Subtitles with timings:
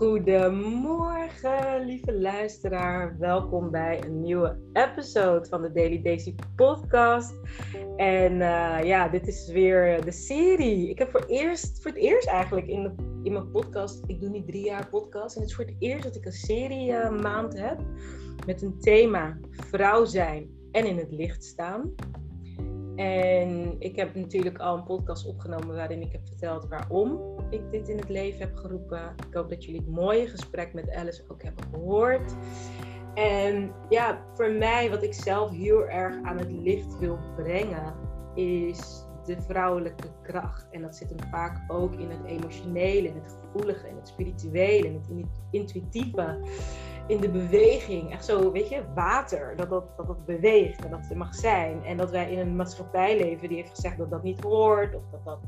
[0.00, 3.18] Goedemorgen, lieve luisteraar.
[3.18, 7.34] Welkom bij een nieuwe episode van de Daily Daisy podcast.
[7.96, 10.88] En uh, ja, dit is weer de serie.
[10.88, 12.92] Ik heb voor, eerst, voor het eerst eigenlijk in, de,
[13.22, 15.34] in mijn podcast, ik doe niet drie jaar podcast.
[15.34, 17.80] En het is voor het eerst dat ik een serie uh, maand heb
[18.46, 21.94] met een thema vrouw zijn en in het licht staan.
[23.00, 27.20] En ik heb natuurlijk al een podcast opgenomen waarin ik heb verteld waarom
[27.50, 29.14] ik dit in het leven heb geroepen.
[29.28, 32.34] Ik hoop dat jullie het mooie gesprek met Alice ook hebben gehoord.
[33.14, 37.94] En ja, voor mij, wat ik zelf heel erg aan het licht wil brengen,
[38.34, 40.66] is de vrouwelijke kracht.
[40.70, 44.86] En dat zit hem vaak ook in het emotionele, in het gevoelige, in het spirituele,
[44.86, 46.38] in het intuïtieve
[47.06, 48.12] in de beweging.
[48.12, 49.56] Echt zo, weet je, water.
[49.56, 51.84] Dat dat, dat dat beweegt en dat het mag zijn.
[51.84, 54.94] En dat wij in een maatschappij leven die heeft gezegd dat dat niet hoort.
[54.94, 55.38] Of dat dat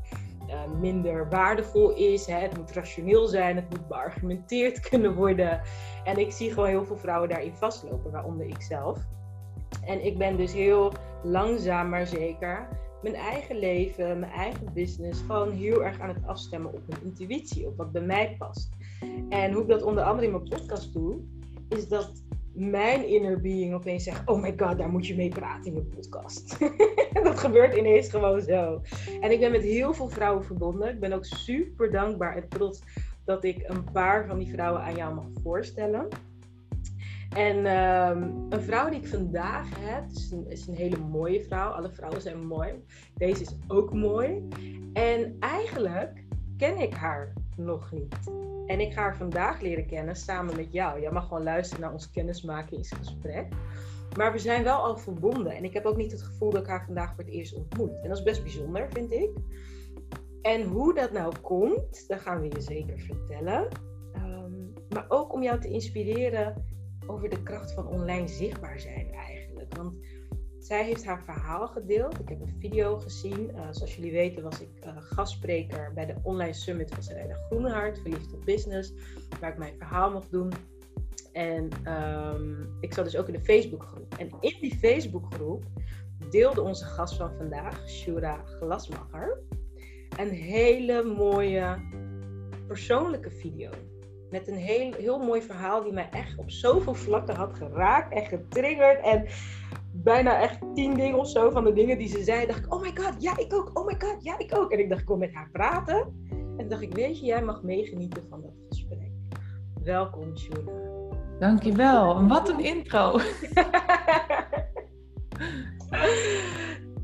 [0.47, 2.25] uh, minder waardevol is.
[2.25, 2.39] Hè.
[2.39, 3.55] Het moet rationeel zijn.
[3.55, 5.61] Het moet beargumenteerd kunnen worden.
[6.03, 8.11] En ik zie gewoon heel veel vrouwen daarin vastlopen.
[8.11, 8.99] Waaronder ik zelf.
[9.85, 10.91] En ik ben dus heel
[11.23, 12.67] langzaam maar zeker
[13.03, 17.67] mijn eigen leven, mijn eigen business, gewoon heel erg aan het afstemmen op mijn intuïtie,
[17.67, 18.69] op wat bij mij past.
[19.29, 21.19] En hoe ik dat onder andere in mijn podcast doe,
[21.77, 22.11] is dat
[22.53, 25.81] mijn inner being opeens zegt: Oh my god, daar moet je mee praten in je
[25.81, 26.59] podcast.
[27.23, 28.81] dat gebeurt ineens gewoon zo.
[29.21, 30.89] En ik ben met heel veel vrouwen verbonden.
[30.89, 32.83] Ik ben ook super dankbaar en trots
[33.25, 36.07] dat ik een paar van die vrouwen aan jou mag voorstellen.
[37.35, 41.69] En ehm, een vrouw die ik vandaag heb, is een, is een hele mooie vrouw.
[41.69, 42.73] Alle vrouwen zijn mooi.
[43.13, 44.47] Deze is ook mooi.
[44.93, 46.23] En eigenlijk
[46.57, 48.15] ken ik haar nog niet.
[48.67, 51.01] En ik ga haar vandaag leren kennen samen met jou.
[51.01, 53.47] Jij mag gewoon luisteren naar ons kennismakingsgesprek.
[54.17, 55.55] Maar we zijn wel al verbonden.
[55.55, 58.01] En ik heb ook niet het gevoel dat ik haar vandaag voor het eerst ontmoet.
[58.01, 59.29] En dat is best bijzonder, vind ik.
[60.41, 63.67] En hoe dat nou komt, dat gaan we je zeker vertellen.
[64.13, 64.51] Ehm,
[64.89, 66.65] maar ook om jou te inspireren
[67.07, 69.75] over de kracht van online zichtbaar zijn eigenlijk.
[69.75, 69.95] Want
[70.63, 72.19] zij heeft haar verhaal gedeeld.
[72.19, 73.51] Ik heb een video gezien.
[73.55, 77.99] Uh, zoals jullie weten was ik uh, gastspreker bij de online summit van Serena Groenhart,
[77.99, 78.93] Verliefd op Business,
[79.39, 80.51] waar ik mijn verhaal mocht doen.
[81.31, 84.15] En um, ik zat dus ook in de Facebookgroep.
[84.17, 85.63] En in die Facebookgroep
[86.29, 89.39] deelde onze gast van vandaag, Shura Glasmacher,
[90.17, 91.77] een hele mooie
[92.67, 93.69] persoonlijke video.
[94.29, 98.25] Met een heel, heel mooi verhaal die mij echt op zoveel vlakken had geraakt en
[98.25, 99.01] getriggerd.
[99.03, 99.25] En
[99.93, 102.45] bijna echt tien dingen of zo van de dingen die ze zei.
[102.45, 103.79] Dacht ik, oh my god, ja, ik ook.
[103.79, 104.71] Oh my god, ja, ik ook.
[104.71, 106.25] En ik dacht, ik kom met haar praten.
[106.57, 109.11] En dacht ik, weet je, jij mag meegenieten van dat gesprek.
[109.83, 110.71] Welkom, Shuna.
[111.39, 112.15] Dankjewel.
[112.15, 113.19] En wat een intro.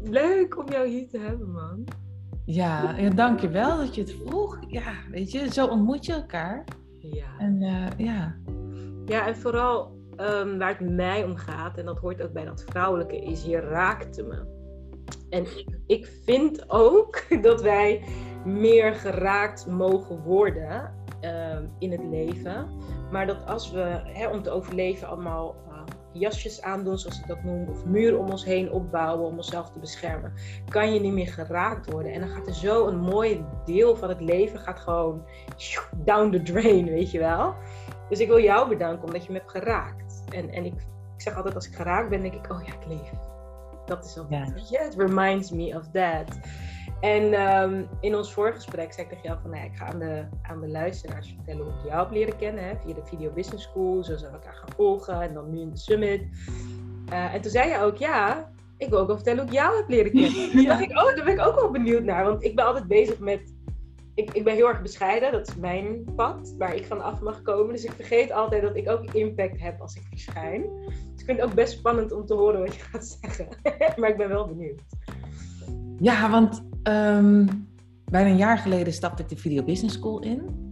[0.02, 1.86] Leuk om jou hier te hebben, man.
[2.46, 4.60] Ja, ja, dankjewel dat je het vroeg.
[4.68, 6.64] Ja, weet je, zo ontmoet je elkaar.
[7.00, 7.28] Ja.
[7.38, 8.36] En uh, ja.
[9.06, 12.64] Ja, en vooral um, waar het mij om gaat, en dat hoort ook bij dat
[12.70, 14.58] vrouwelijke, is je raakte me.
[15.30, 15.46] En
[15.88, 18.04] ik, vind ook dat wij
[18.46, 22.68] meer geraakt mogen worden uh, in het leven.
[23.12, 25.82] Maar dat als we om te overleven allemaal uh,
[26.14, 29.80] jasjes aandoen, zoals ik dat noem, of muren om ons heen opbouwen om onszelf te
[29.80, 30.34] beschermen,
[30.70, 32.14] kan je niet meer geraakt worden.
[32.14, 35.26] En dan gaat er zo een mooi deel van het leven gaat gewoon
[35.96, 37.56] down the drain, weet je wel.
[38.10, 40.09] Dus ik wil jou bedanken omdat je me hebt geraakt.
[40.34, 40.74] En, en ik,
[41.16, 43.12] ik zeg altijd als ik geraakt ben, denk ik, oh ja, ik leef.
[43.86, 44.46] Dat is ook, ja.
[44.86, 46.40] it reminds me of that.
[47.00, 50.00] En um, in ons voorgesprek zei ik tegen jou van, nou ja, ik ga aan
[50.00, 52.64] de, aan de luisteraars vertellen hoe ik jou heb leren kennen.
[52.64, 55.60] Hè, via de Video Business School, zo zijn we elkaar gaan volgen en dan nu
[55.60, 56.22] in de Summit.
[57.12, 59.78] Uh, en toen zei je ook, ja, ik wil ook wel vertellen hoe ik jou
[59.78, 60.52] heb leren kennen.
[60.52, 62.24] Toen dacht ik, oh, daar ben ik ook wel benieuwd naar.
[62.24, 63.54] Want ik ben altijd bezig met
[64.14, 67.42] ik, ik ben heel erg bescheiden, dat is mijn pad waar ik van af mag
[67.42, 67.74] komen.
[67.74, 70.62] Dus ik vergeet altijd dat ik ook impact heb als ik verschijn.
[70.86, 73.48] Dus ik vind het ook best spannend om te horen wat je gaat zeggen.
[73.96, 74.82] maar ik ben wel benieuwd.
[76.00, 77.68] Ja, want um,
[78.06, 80.68] bijna een jaar geleden stapte ik de Video Business School in.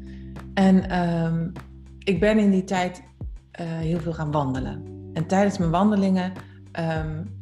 [0.54, 1.52] En um,
[2.00, 3.04] ik ben in die tijd
[3.62, 4.84] uh, heel veel gaan wandelen.
[5.14, 6.32] En tijdens mijn wandelingen
[6.80, 7.36] um,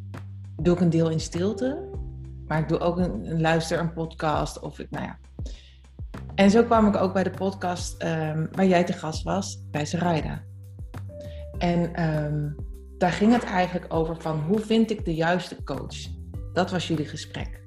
[0.55, 1.89] doe ik een deel in stilte.
[2.47, 5.17] Maar ik doe ook een, een luister, een podcast of ik, nou ja,
[6.35, 9.85] en zo kwam ik ook bij de podcast um, waar jij te gast was, bij
[9.85, 10.43] Sarayda.
[11.57, 12.55] En um,
[12.97, 15.95] daar ging het eigenlijk over van hoe vind ik de juiste coach?
[16.53, 17.63] Dat was jullie gesprek.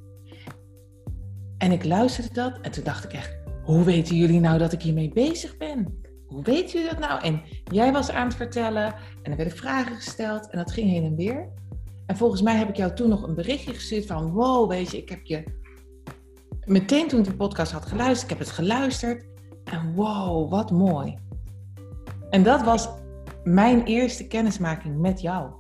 [1.59, 4.83] En ik luisterde dat en toen dacht ik echt, hoe weten jullie nou dat ik
[4.83, 6.01] hiermee bezig ben?
[6.27, 7.23] Hoe weten jullie dat nou?
[7.23, 11.05] En jij was aan het vertellen en er werden vragen gesteld en dat ging heen
[11.05, 11.49] en weer.
[12.07, 14.97] En volgens mij heb ik jou toen nog een berichtje gestuurd van, wow, weet je,
[14.97, 15.45] ik heb je
[16.69, 19.27] meteen toen ik de podcast had geluisterd, ik heb het geluisterd.
[19.65, 21.19] En wow, wat mooi.
[22.31, 22.89] En dat was
[23.45, 25.51] mijn eerste kennismaking met jou.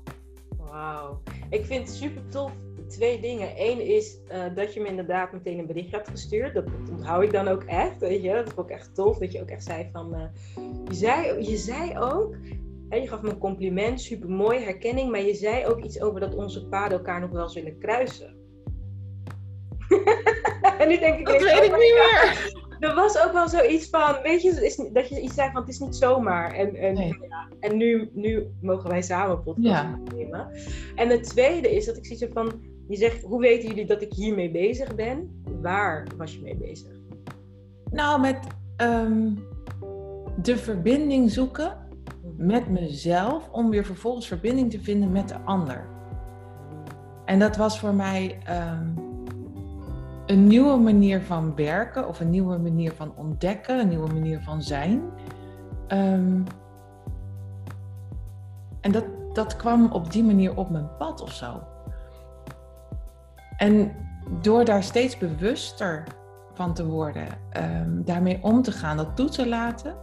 [0.56, 1.22] Wauw.
[1.50, 2.52] Ik vind super tof.
[2.88, 3.49] Twee dingen.
[3.56, 6.55] Eén is uh, dat je me inderdaad meteen een bericht hebt gestuurd.
[6.55, 7.99] Dat onthoud ik dan ook echt.
[7.99, 8.32] Weet je?
[8.32, 9.19] Dat vond ik echt tof.
[9.19, 10.14] Dat je ook echt zei van.
[10.14, 10.22] Uh,
[10.88, 12.37] je, zei, je zei ook.
[12.88, 15.11] Hè, je gaf me een compliment, super mooi, herkenning.
[15.11, 18.37] Maar je zei ook iets over dat onze paden elkaar nog wel zullen kruisen.
[20.79, 21.26] en nu denk ik.
[21.26, 25.08] Dat weet ik niet meer er was ook wel zoiets van, weet je, is, dat
[25.08, 26.52] je iets zei van het is niet zomaar.
[26.55, 30.00] En, en, ja, en nu, nu mogen wij samen podcast ja.
[30.14, 30.50] nemen.
[30.94, 32.52] En het tweede is dat ik zie zo van,
[32.88, 35.43] je zegt, hoe weten jullie dat ik hiermee bezig ben?
[35.61, 36.90] Waar was je mee bezig?
[37.90, 38.38] Nou, met
[38.76, 39.44] um,
[40.43, 41.87] de verbinding zoeken
[42.37, 45.88] met mezelf, om weer vervolgens verbinding te vinden met de ander.
[47.25, 49.07] En dat was voor mij um,
[50.28, 54.62] een nieuwe manier van werken of een nieuwe manier van ontdekken, een nieuwe manier van
[54.62, 55.02] zijn.
[55.88, 56.44] Um,
[58.80, 61.62] en dat, dat kwam op die manier op mijn pad of zo.
[63.56, 63.92] En
[64.40, 66.04] door daar steeds bewuster
[66.54, 67.26] van te worden,
[67.56, 69.96] um, daarmee om te gaan, dat toe te laten,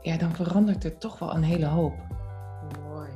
[0.00, 1.94] ja, dan verandert er toch wel een hele hoop.
[2.88, 3.10] Mooi.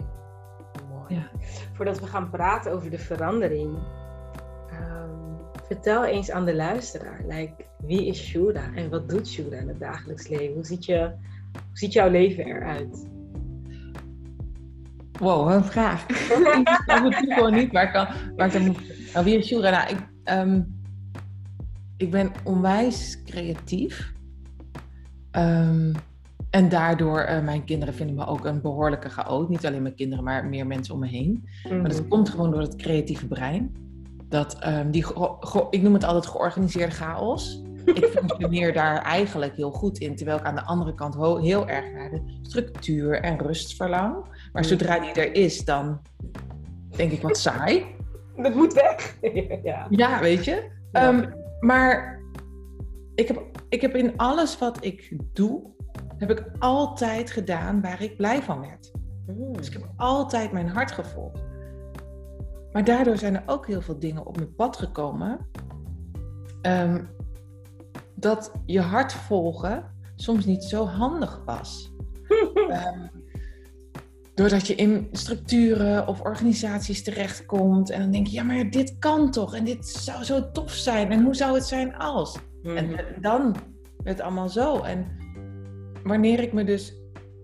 [0.90, 1.14] Mooi.
[1.14, 1.28] Ja.
[1.72, 3.78] Voordat we gaan praten over de verandering,
[5.66, 9.80] Vertel eens aan de luisteraar, like, wie is Shura en wat doet Shura in het
[9.80, 10.54] dagelijks leven?
[10.54, 10.98] Hoe ziet, je,
[11.52, 13.06] hoe ziet jouw leven eruit?
[15.18, 16.06] Wow, een vraag.
[16.08, 19.12] ik het gewoon niet waar ik, kan, ik dan moet...
[19.12, 19.70] Nou, wie is Shura?
[19.70, 19.98] Nou, ik,
[20.32, 20.80] um,
[21.96, 24.12] ik ben onwijs creatief.
[25.32, 25.92] Um,
[26.50, 29.48] en daardoor, uh, mijn kinderen vinden me ook een behoorlijke chaot.
[29.48, 31.48] Niet alleen mijn kinderen, maar meer mensen om me heen.
[31.68, 32.08] Maar dat mhm.
[32.08, 33.84] komt gewoon door het creatieve brein
[34.28, 35.06] dat um, die,
[35.70, 37.62] ik noem het altijd georganiseerde chaos.
[37.84, 41.92] Ik functioneer daar eigenlijk heel goed in, terwijl ik aan de andere kant heel erg
[41.92, 44.14] naar de structuur en rust verlang.
[44.52, 44.68] Maar mm.
[44.68, 46.00] zodra die er is, dan
[46.96, 47.84] denk ik wat saai.
[48.42, 49.16] Dat moet weg.
[49.62, 49.86] ja.
[49.90, 50.70] ja, weet je.
[50.92, 52.20] Um, maar
[53.14, 55.62] ik heb, ik heb in alles wat ik doe,
[56.18, 58.92] heb ik altijd gedaan waar ik blij van werd.
[59.26, 59.52] Mm.
[59.52, 61.44] Dus ik heb altijd mijn hart gevolgd.
[62.76, 65.38] Maar daardoor zijn er ook heel veel dingen op mijn pad gekomen.
[66.62, 67.04] Ehm,
[68.14, 71.92] dat je hart volgen soms niet zo handig was.
[72.54, 73.10] um,
[74.34, 79.30] doordat je in structuren of organisaties terechtkomt en dan denk je, ja, maar dit kan
[79.30, 82.38] toch en dit zou zo tof zijn en hoe zou het zijn als?
[82.62, 83.20] En mhm.
[83.20, 83.56] dan
[84.02, 84.82] het allemaal zo.
[84.82, 85.06] En
[86.02, 86.94] wanneer ik me dus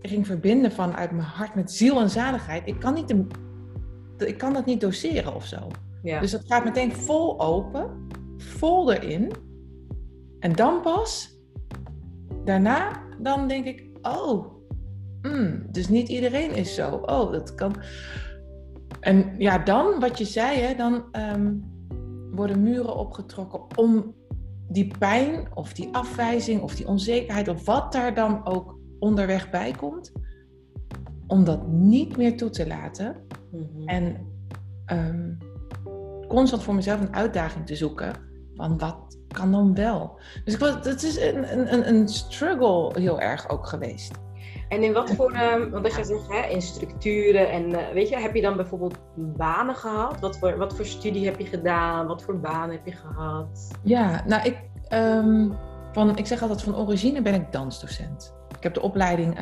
[0.02, 3.26] ging verbinden vanuit mijn hart met ziel en zaligheid, ik kan niet de
[4.26, 5.68] ik kan dat niet doseren of zo.
[6.02, 6.20] Ja.
[6.20, 9.32] Dus dat gaat meteen vol open, vol erin.
[10.38, 11.38] En dan pas,
[12.44, 14.46] daarna, dan denk ik, oh,
[15.22, 16.90] mm, dus niet iedereen is zo.
[16.90, 17.74] Oh, dat kan.
[19.00, 21.70] En ja, dan, wat je zei, hè, dan um,
[22.30, 24.14] worden muren opgetrokken om
[24.68, 29.70] die pijn of die afwijzing of die onzekerheid of wat daar dan ook onderweg bij
[29.70, 30.12] komt,
[31.26, 33.16] om dat niet meer toe te laten.
[33.50, 33.88] Mhm.
[33.88, 34.16] En
[34.92, 35.38] um,
[36.28, 38.12] constant voor mezelf een uitdaging te zoeken
[38.54, 40.20] van wat kan dan wel.
[40.44, 44.20] Dus ik was, het is een, een, een struggle heel erg ook geweest.
[44.68, 48.16] En in wat voor, um, want je zegt hè, in structuren en uh, weet je,
[48.16, 50.20] heb je dan bijvoorbeeld banen gehad?
[50.20, 52.06] Wat voor, wat voor studie heb je gedaan?
[52.06, 53.70] Wat voor baan heb je gehad?
[53.82, 54.58] Ja, nou ik,
[54.92, 55.52] um,
[55.92, 58.34] van, ik zeg altijd van origine ben ik dansdocent.
[58.56, 59.38] Ik heb de opleiding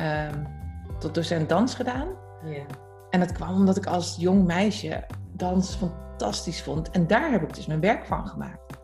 [1.01, 2.07] tot docent dans gedaan.
[2.43, 2.63] Ja.
[3.09, 5.05] En dat kwam omdat ik als jong meisje
[5.35, 6.89] dans fantastisch vond.
[6.89, 8.79] En daar heb ik dus mijn werk van gemaakt.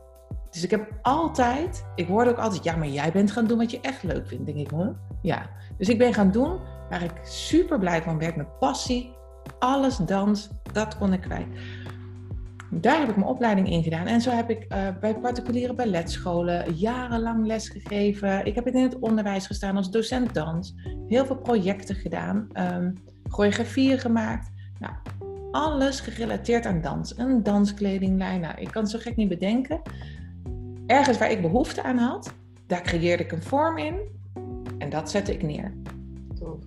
[0.49, 3.71] Dus ik heb altijd, ik hoorde ook altijd, ja, maar jij bent gaan doen wat
[3.71, 4.45] je echt leuk vindt.
[4.45, 4.95] Denk ik, hoor.
[5.21, 5.49] Ja.
[5.77, 6.59] Dus ik ben gaan doen
[6.89, 9.15] waar ik super blij van werd, met passie.
[9.59, 11.47] Alles dans, dat kon ik kwijt.
[12.71, 14.07] Daar heb ik mijn opleiding in gedaan.
[14.07, 18.45] En zo heb ik uh, bij particuliere balletscholen jarenlang les gegeven.
[18.45, 20.75] Ik heb in het onderwijs gestaan als docent dans.
[21.07, 22.47] Heel veel projecten gedaan.
[22.53, 22.93] Um,
[23.29, 24.51] choreografieën gemaakt.
[24.79, 24.93] Nou,
[25.51, 27.17] alles gerelateerd aan dans.
[27.17, 28.41] Een danskledinglijn.
[28.41, 29.81] Nou, ik kan het zo gek niet bedenken.
[30.85, 32.33] Ergens waar ik behoefte aan had,
[32.67, 33.95] daar creëerde ik een vorm in.
[34.77, 35.73] En dat zette ik neer.
[36.39, 36.59] Tof.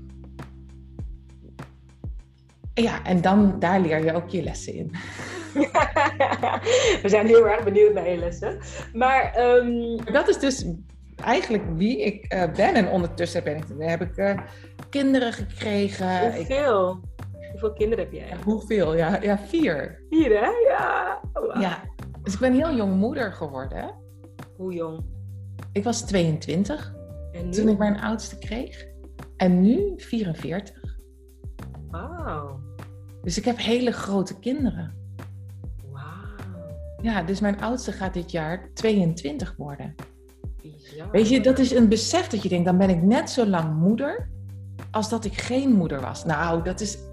[2.75, 4.91] Ja, en dan, daar leer je ook je lessen in.
[7.03, 8.59] We zijn heel erg benieuwd naar je lessen.
[8.93, 10.05] Maar um...
[10.05, 10.67] dat is dus
[11.25, 12.75] eigenlijk wie ik uh, ben.
[12.75, 14.39] En ondertussen ben ik, heb ik uh,
[14.91, 16.35] kinderen gekregen.
[16.35, 17.01] Hoeveel?
[17.51, 18.37] Hoeveel kinderen heb jij?
[18.45, 18.97] Hoeveel?
[18.97, 20.03] Ja, ja vier.
[20.11, 20.51] Vier, hè?
[20.69, 21.21] Ja.
[21.61, 21.83] Ja.
[22.23, 23.95] Dus ik ben heel jong moeder geworden.
[24.57, 25.05] Hoe jong?
[25.73, 26.95] Ik was 22
[27.33, 28.87] en toen ik mijn oudste kreeg.
[29.37, 30.99] En nu 44.
[31.91, 32.61] Wauw.
[33.23, 35.00] Dus ik heb hele grote kinderen.
[37.03, 39.95] Ja, dus mijn oudste gaat dit jaar 22 worden.
[41.13, 43.75] Weet je, dat is een besef dat je denkt, dan ben ik net zo lang
[43.75, 44.29] moeder
[44.91, 46.25] als dat ik geen moeder was.
[46.25, 46.99] Nou, dat is.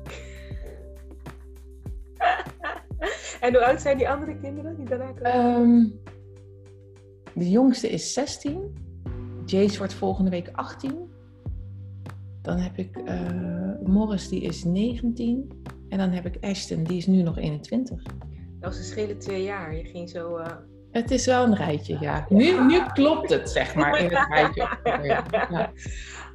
[3.42, 5.24] En hoe oud zijn die andere kinderen die daarna komen?
[5.24, 5.86] ehm,
[7.34, 8.74] de jongste is 16.
[9.46, 11.10] Jace wordt volgende week 18.
[12.42, 15.64] Dan heb ik eh, Morris, die is 19.
[15.90, 18.04] En dan heb ik Ashton, die is nu nog 21.
[18.60, 19.76] Dat was een schelen twee jaar.
[19.76, 20.36] Je ging zo...
[20.38, 20.56] eh,
[20.92, 22.26] Het is wel een rijtje, ja.
[22.30, 24.68] Nu, nu klopt het, zeg maar, in het rijtje.
[25.50, 25.72] Ja.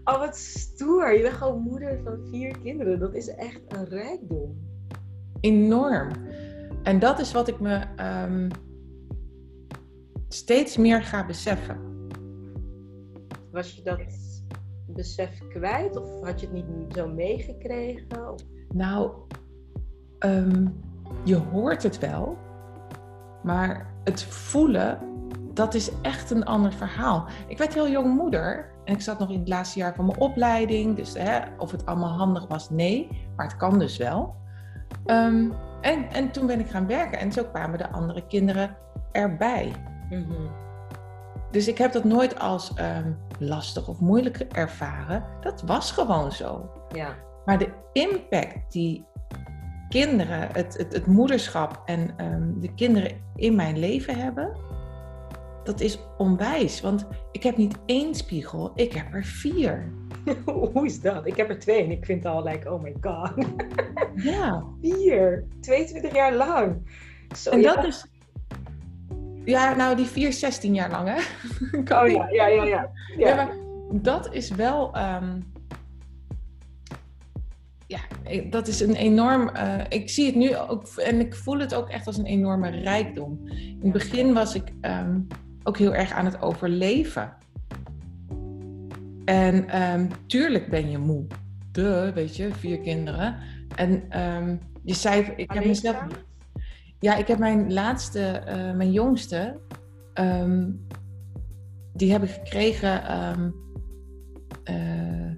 [0.05, 1.17] Oh, wat stoer.
[1.17, 2.99] Je bent gewoon moeder van vier kinderen.
[2.99, 4.57] Dat is echt een rijkdom.
[5.41, 6.09] Enorm.
[6.83, 8.49] En dat is wat ik me ehm,
[10.29, 11.79] steeds meer ga beseffen.
[13.51, 14.01] Was je dat
[14.87, 15.97] besef kwijt?
[15.97, 18.33] Of had je het niet zo meegekregen?
[18.33, 18.43] Of-
[18.75, 19.11] Nou,
[20.19, 20.67] ehm,
[21.25, 22.37] je hoort het wel,
[23.43, 24.99] maar het voelen,
[25.55, 27.27] dat is echt een ander verhaal.
[27.47, 30.19] Ik werd heel jong moeder en ik zat nog in het laatste jaar van mijn
[30.19, 30.97] opleiding.
[30.97, 34.35] Dus hè, of het allemaal handig was, nee, maar het kan dus wel.
[35.07, 35.51] Ehm,
[35.81, 38.77] en, en toen ben ik gaan werken en zo kwamen de andere kinderen
[39.13, 39.73] erbij.
[41.51, 45.25] Dus ik heb dat nooit als ehm, lastig of moeilijk ervaren.
[45.41, 46.71] Dat was gewoon zo.
[46.89, 47.15] Ja.
[47.45, 49.07] Maar de impact die
[49.93, 54.57] kinderen, het, het, het moederschap en ehm, de kinderen in mijn leven hebben,
[55.65, 56.81] dat is onwijs.
[56.81, 59.93] Want ik heb niet één spiegel, ik heb er vier.
[60.73, 61.27] Hoe is dat?
[61.27, 63.33] Ik heb er twee en ik vind het al like, oh my god.
[64.15, 65.45] Ja, Vier.
[65.61, 66.91] 22 jaar lang.
[67.37, 67.75] Zo, en ja.
[67.75, 68.07] dat is.
[69.45, 71.17] Ja, nou, die vier, 16 jaar lang, hè?
[72.01, 72.91] Oh ja, ja, ja, ja.
[73.17, 73.35] Ja, ja.
[73.35, 73.55] maar
[73.93, 74.95] dat is wel.
[74.95, 75.41] ehm,
[77.93, 78.01] ja,
[78.51, 79.49] dat is een enorm.
[79.49, 82.69] eh, ik zie het nu ook en ik voel het ook echt als een enorme
[82.69, 83.41] rijkdom.
[83.49, 85.21] In het begin was ik ehm,
[85.63, 87.33] ook heel erg aan het overleven.
[89.25, 91.27] En ehm, tuurlijk ben je moe.
[91.73, 93.37] De, weet je, vier kinderen.
[93.77, 96.05] En ehm, je zei, ik heb mezelf.
[96.99, 99.61] Ja, ik heb mijn laatste, eh, mijn jongste,
[101.93, 103.05] die heb ik gekregen
[104.65, 105.32] eh,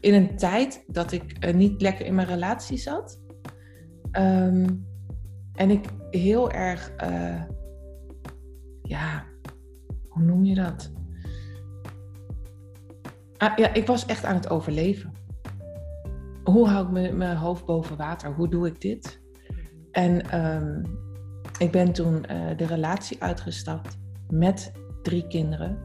[0.00, 3.20] in een tijd dat ik eh, niet lekker in mijn relatie zat.
[4.10, 4.68] Ehm,
[5.54, 7.42] en ik heel erg, eh,
[8.82, 9.24] ja,
[10.08, 10.92] hoe noem je dat?
[13.36, 15.12] Ah, ja, ik was echt aan het overleven.
[16.44, 18.34] Hoe hou ik mijn- hoofd boven water?
[18.34, 19.20] Hoe doe ik dit?
[19.90, 20.84] En ehm,
[21.58, 25.78] ik ben toen eh, de relatie uitgestapt met drie kinderen.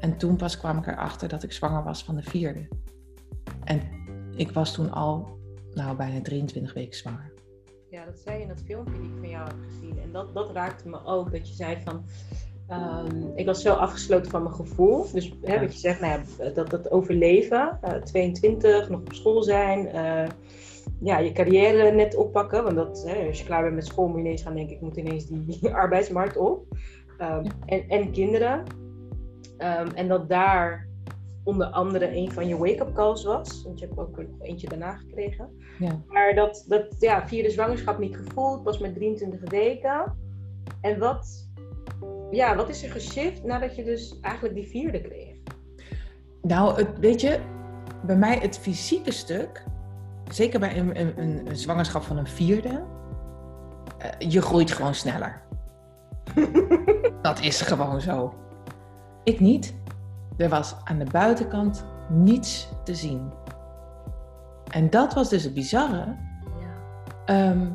[0.00, 2.68] En toen pas kwam ik erachter dat ik zwanger was van de vierde.
[3.68, 3.80] En
[4.36, 5.28] ik was toen al,
[5.74, 7.32] nou, bijna 23 weken zwanger.
[7.90, 9.98] Ja, dat zei je in dat filmpje die ik van jou heb gezien.
[10.02, 11.32] En dat, dat raakte me ook.
[11.32, 12.04] Dat je zei van.
[12.68, 15.12] ehm, ik was zo afgesloten van mijn gevoel.
[15.12, 15.60] Dus hè, Ja.
[15.60, 17.78] wat je zegt, nou ja, dat, dat overleven.
[17.82, 19.86] eh, 22, nog op school zijn.
[19.88, 20.28] eh,
[21.00, 22.64] ja, je carrière net oppakken.
[22.64, 24.80] Want dat, hè, als je klaar bent met school, moet je ineens gaan denken: ik
[24.82, 26.66] moet ineens die arbeidsmarkt op.
[27.18, 27.50] Ehm, Ja.
[27.66, 28.62] en, en kinderen.
[29.56, 30.87] Ehm, en dat daar
[31.48, 33.62] onder andere een van je wake-up calls was.
[33.62, 35.48] Want je hebt ook nog eentje daarna gekregen.
[35.78, 36.02] Ja.
[36.06, 40.16] Maar dat, dat ja, vierde zwangerschap niet gevoeld, was met 23 weken.
[40.80, 41.48] En wat,
[42.30, 45.36] ja, wat is er geshift nadat je dus eigenlijk die vierde kreeg?
[46.42, 47.40] Nou, het, weet je,
[48.06, 49.64] bij mij het fysieke stuk,
[50.30, 52.84] zeker bij een, een, een, een zwangerschap van een vierde,
[53.98, 55.42] eh, je groeit gewoon sneller.
[57.22, 58.34] Dat is gewoon zo.
[59.24, 59.74] Ik niet.
[60.38, 63.32] Er was aan de buitenkant niets te zien.
[64.70, 66.16] En dat was dus het bizarre.
[66.60, 66.74] Ja.
[67.24, 67.70] Ehm,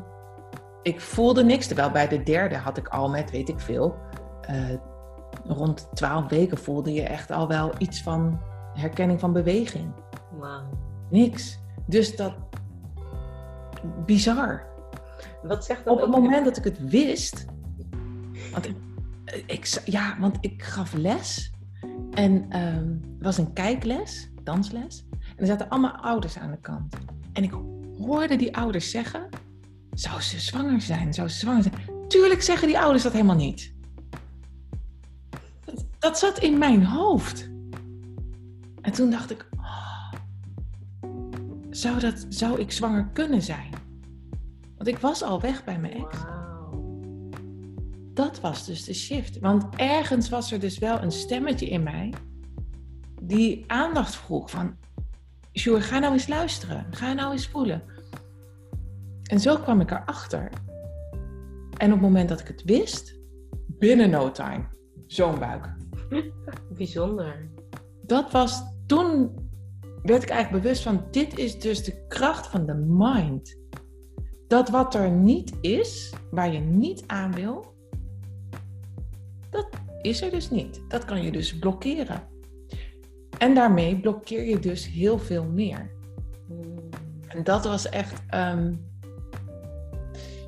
[0.82, 3.96] ik voelde niks, terwijl bij de derde had ik al met, weet ik veel,
[4.40, 4.74] eh,
[5.46, 8.40] rond 12 weken voelde je echt al wel iets van
[8.74, 9.92] herkenning van beweging.
[11.10, 11.58] Niks.
[11.86, 12.34] Dus dat,
[14.06, 14.66] bizar.
[15.42, 17.44] Wat zegt dat Op het moment dat ik het wist,
[18.52, 18.76] want ik,
[19.46, 21.53] ik, ja, want ik gaf les
[22.14, 25.04] en het was een kijkles, dansles.
[25.10, 26.96] En er zaten allemaal ouders aan de kant.
[27.32, 27.54] En ik
[27.98, 29.28] hoorde die ouders zeggen,
[29.92, 31.14] zou ze zwanger zijn?
[31.14, 31.74] Zou ze zwanger zijn?
[32.08, 33.74] Tuurlijk zeggen die ouders dat helemaal niet.
[35.64, 37.50] Dat, dat zat in mijn hoofd.
[38.80, 40.12] En toen dacht ik, oh,
[41.70, 43.70] zou, dat, zou ik zwanger kunnen zijn?
[44.76, 46.16] Want ik was al weg bij mijn ex.
[48.14, 49.38] Dat was dus de shift.
[49.38, 52.12] Want ergens was er dus wel een stemmetje in mij
[53.22, 54.76] die aandacht vroeg van
[55.58, 56.86] Sjoerd, ga nou eens luisteren.
[56.90, 57.82] Ga nou eens voelen.
[59.22, 60.50] En zo kwam ik erachter.
[61.76, 63.18] En op het moment dat ik het wist,
[63.66, 64.64] binnen no time,
[65.06, 65.74] zo'n buik.
[66.76, 67.50] Bijzonder.
[68.02, 69.34] Dat was, toen
[70.02, 73.56] werd ik eigenlijk bewust van, dit is dus de kracht van de mind.
[74.46, 77.73] Dat wat er niet is, waar je niet aan wil,
[79.54, 79.68] dat
[80.02, 80.80] is er dus niet.
[80.88, 82.22] Dat kan je dus blokkeren.
[83.38, 85.90] En daarmee blokkeer je dus heel veel meer.
[87.28, 88.22] En dat was echt.
[88.28, 88.74] ehm,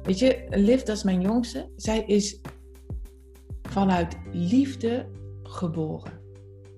[0.03, 1.69] weet je, Liv, dat is mijn jongste.
[1.77, 2.41] Zij is
[3.63, 5.07] vanuit liefde
[5.43, 6.13] geboren.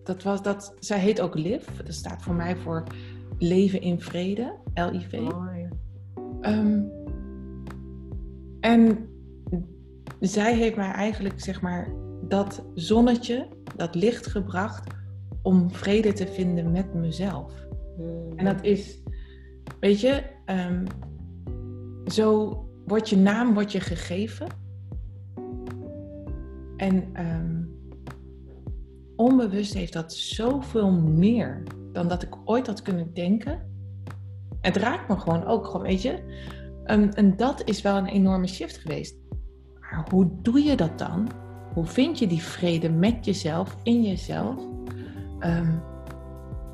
[0.04, 1.66] Dat was dat, zij heet ook Liv.
[1.84, 2.84] Dat staat voor mij voor
[3.38, 5.12] Leven in Vrede, LIV.
[5.12, 5.68] Mooi.
[6.40, 6.82] Ehm,
[8.60, 9.08] en
[10.20, 14.94] zij heeft mij eigenlijk, zeg maar, dat zonnetje, dat licht gebracht
[15.42, 17.52] om vrede te vinden met mezelf.
[18.36, 19.02] En dat is,
[19.80, 20.86] weet je, ehm,
[22.06, 22.56] zo
[22.86, 24.46] wordt je naam wordt je gegeven.
[26.76, 27.62] En ehm,
[29.16, 33.66] onbewust heeft dat zoveel meer dan dat ik ooit had kunnen denken.
[34.60, 36.22] Het raakt me gewoon ook, gewoon, weet je.
[36.84, 39.16] Ehm, en dat is wel een enorme shift geweest.
[39.80, 41.28] Maar hoe doe je dat dan?
[41.78, 44.56] Hoe vind je die vrede met jezelf, in jezelf?
[45.38, 45.72] Ehm,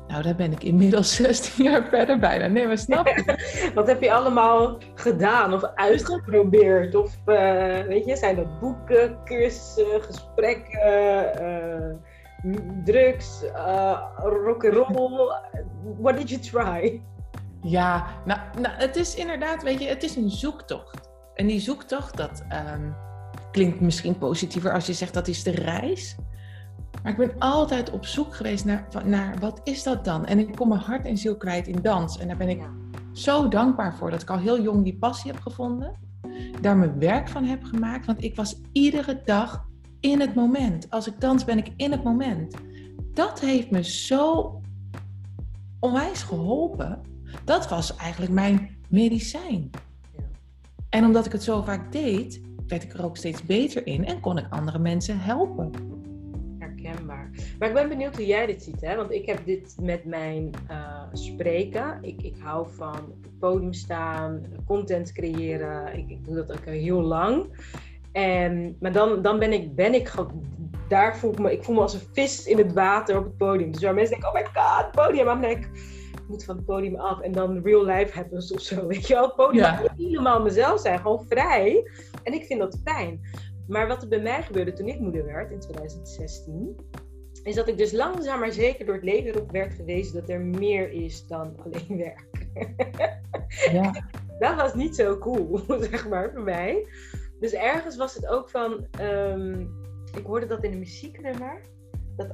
[0.07, 2.47] nou, daar ben ik inmiddels 16 jaar verder bijna.
[2.47, 3.71] Nee, maar snap je?
[3.75, 6.95] Wat heb je allemaal gedaan of uitgeprobeerd?
[6.95, 11.99] Of eh, weet je, zijn dat boeken, cursussen, gesprekken,
[12.43, 15.31] m- drugs, uh, rock'n'roll?
[15.99, 17.01] What did you try?
[17.61, 21.09] Ja, nou, nou, het is inderdaad, weet je, het is een zoektocht.
[21.35, 22.89] En die zoektocht, dat ehm,
[23.55, 26.15] klinkt misschien positiever als je zegt dat is de reis.
[27.03, 30.25] Maar ik ben altijd op zoek geweest naar, naar wat is dat dan?
[30.25, 32.17] En ik kom mijn hart en ziel kwijt in dans.
[32.17, 32.61] En daar ben ik
[33.13, 35.95] zo dankbaar voor dat ik al heel jong die passie heb gevonden.
[36.61, 38.05] Daar mijn werk van heb gemaakt.
[38.05, 39.65] Want ik was iedere dag
[39.99, 40.89] in het moment.
[40.89, 42.55] Als ik dans ben ik in het moment.
[43.13, 44.61] Dat heeft me zo
[45.79, 47.01] onwijs geholpen.
[47.45, 49.69] Dat was eigenlijk mijn medicijn.
[50.89, 54.19] En omdat ik het zo vaak deed, werd ik er ook steeds beter in en
[54.19, 55.71] kon ik andere mensen helpen.
[56.59, 57.29] Herkenbaar.
[57.59, 58.95] Maar ik ben benieuwd hoe jij dit ziet, hè?
[58.95, 61.97] Want ik heb dit met mijn eh, spreken.
[62.01, 65.97] Ik, ik hou van op het podium staan, content creëren.
[65.97, 67.45] Ik, ik doe dat ook heel lang.
[68.11, 70.07] En, maar dan, dan ben ik, ben ik
[70.87, 73.37] daar voel ik me, ik voel me als een vis in het water op het
[73.37, 73.71] podium.
[73.71, 75.25] Dus waar mensen denken, oh my god, podium.
[75.25, 75.69] Maar dan denk ik,
[76.13, 79.13] ik moet van het podium af en dan real life happens of zo, weet je
[79.13, 79.23] wel.
[79.23, 79.81] Het podium Ja.
[79.97, 81.91] helemaal mezelf zijn, gewoon vrij.
[82.25, 83.21] En ik vind dat fijn.
[83.67, 86.75] Maar wat er bij mij gebeurde toen ik moeder werd in 2016,
[87.43, 90.41] is dat ik dus langzaam maar zeker door het leven erop werd gewezen dat er
[90.41, 92.47] meer is dan alleen werk.
[93.71, 94.07] Ja.
[94.39, 96.87] dat was niet zo cool, zeg maar, voor mij.
[97.39, 99.61] Dus ergens was het ook van, ehm,
[100.17, 101.61] ik hoorde dat in de muzieknummer.
[102.15, 102.27] Dat,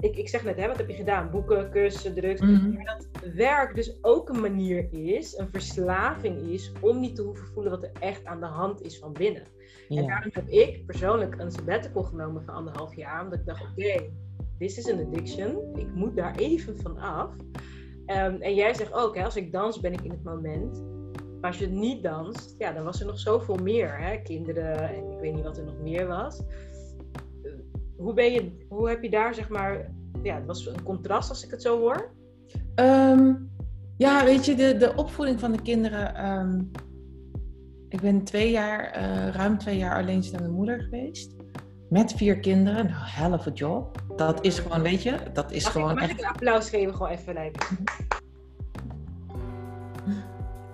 [0.00, 1.30] ik, ik zeg net, hè, wat heb je gedaan?
[1.30, 2.40] Boeken, cursussen, drugs.
[2.40, 2.74] Mhm.
[2.74, 7.46] Maar dat werk dus ook een manier is, een verslaving is, om niet te hoeven
[7.46, 9.42] voelen wat er echt aan de hand is van binnen.
[9.88, 13.22] En daarom heb ik persoonlijk een sabbatical genomen van anderhalf jaar.
[13.22, 14.10] Omdat ik dacht, oké,
[14.58, 15.76] this is an addiction.
[15.76, 17.30] Ik moet daar even van af.
[18.06, 20.84] Ehm, en jij zegt ook, hè, als ik dans ben ik in het moment.
[21.40, 23.98] Maar als je niet danst, ja, dan was er nog zoveel meer.
[23.98, 24.16] Hè?
[24.22, 26.42] Kinderen en ik weet niet wat er nog meer was.
[27.96, 29.94] Hoe, ben je, hoe heb je daar, zeg maar...
[30.22, 32.10] Ja, het was een contrast als ik het zo hoor.
[32.74, 33.34] Ehm,
[33.96, 36.14] ja, weet je, de, de opvoeding van de kinderen.
[36.14, 36.60] ehm,
[37.88, 41.34] ik ben twee jaar, eh, ruim twee jaar alleenstaande moeder geweest.
[41.88, 42.84] Met vier kinderen.
[42.86, 44.02] Nou, hell of a job.
[44.16, 46.12] Dat is gewoon, weet je, dat is Mag, gewoon ik, mag echt.
[46.12, 46.94] ik een applaus geven?
[46.94, 47.66] Gewoon even lijken.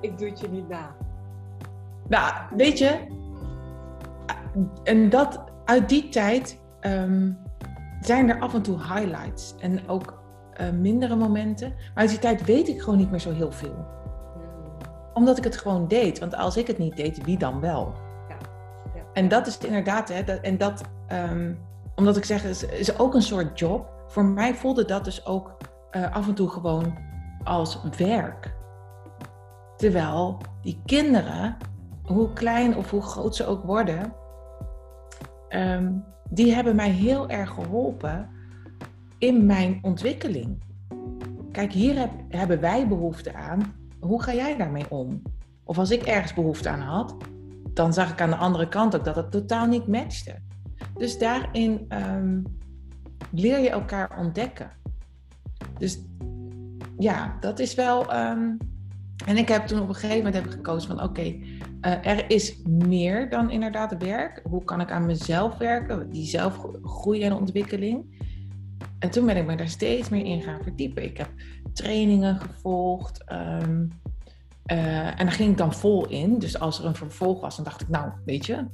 [0.01, 0.97] Ik doe het je niet na.
[2.09, 2.99] Nou, weet je,
[4.85, 7.31] en dat uit die tijd ehm,
[8.01, 11.69] zijn er af en toe highlights en ook eh, mindere momenten.
[11.69, 13.87] Maar uit die tijd weet ik gewoon niet meer zo heel veel.
[14.35, 14.43] Hmm.
[15.15, 16.19] Omdat ik het gewoon deed.
[16.19, 17.95] Want als ik het niet deed, wie dan wel?
[18.29, 18.37] Ja,
[18.95, 19.03] ja.
[19.13, 21.55] En dat is het inderdaad, hè, dat, en dat, ehm,
[21.95, 23.91] omdat ik zeg, is, is ook een soort job.
[24.07, 25.57] Voor mij voelde dat dus ook
[25.91, 26.99] eh, af en toe gewoon
[27.45, 28.55] als werk.
[29.77, 31.57] Terwijl die kinderen,
[32.03, 34.13] hoe klein of hoe groot ze ook worden,
[35.49, 35.93] ehm,
[36.35, 38.29] die hebben mij heel erg geholpen
[39.19, 40.63] in mijn ontwikkeling.
[41.53, 43.75] Kijk, hier heb- hebben wij behoefte aan.
[44.01, 45.23] Hoe ga jij daarmee om?
[45.65, 47.17] Of als ik ergens behoefte aan had,
[47.75, 50.35] dan zag ik aan de andere kant ook dat het totaal niet matchte.
[50.99, 52.41] Dus daarin ehm,
[53.31, 54.71] leer je elkaar ontdekken.
[55.79, 56.01] Dus
[56.99, 58.13] ja, dat is wel.
[58.13, 58.51] ehm,
[59.27, 61.37] en ik heb toen op een gegeven moment heb ik gekozen van oké,
[61.83, 64.41] eh, er is meer dan inderdaad werk.
[64.49, 66.11] Hoe kan ik aan mezelf werken?
[66.11, 68.21] Die zelfgroei en ontwikkeling.
[68.99, 71.03] En toen ben ik me daar steeds meer in gaan verdiepen.
[71.05, 71.31] Ik heb
[71.73, 73.25] trainingen gevolgd.
[73.25, 73.87] ehm,
[74.65, 76.39] eh, en daar ging ik dan vol in.
[76.39, 78.67] Dus als er een vervolg was, dan dacht ik, nou, weet je,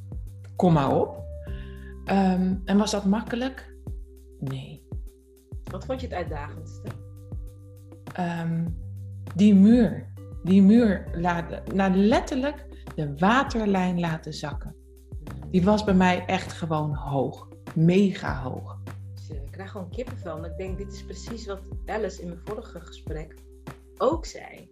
[0.57, 1.25] kom maar op.
[2.05, 3.75] Ehm, en was dat makkelijk?
[4.41, 4.87] Nee.
[5.65, 6.89] Wat vond je het uitdagendste?
[8.13, 8.67] Ehm,
[9.35, 10.07] die muur.
[10.45, 12.67] Die muur laten, nou letterlijk
[12.99, 14.75] de waterlijn laten zakken.
[15.51, 17.49] Die was bij mij echt gewoon hoog.
[17.75, 18.79] Mega hoog.
[19.29, 20.37] Ik krijg gewoon kippenvel.
[20.37, 23.35] En ik denk, dit is precies wat Alice in mijn vorige gesprek
[23.97, 24.69] ook zei.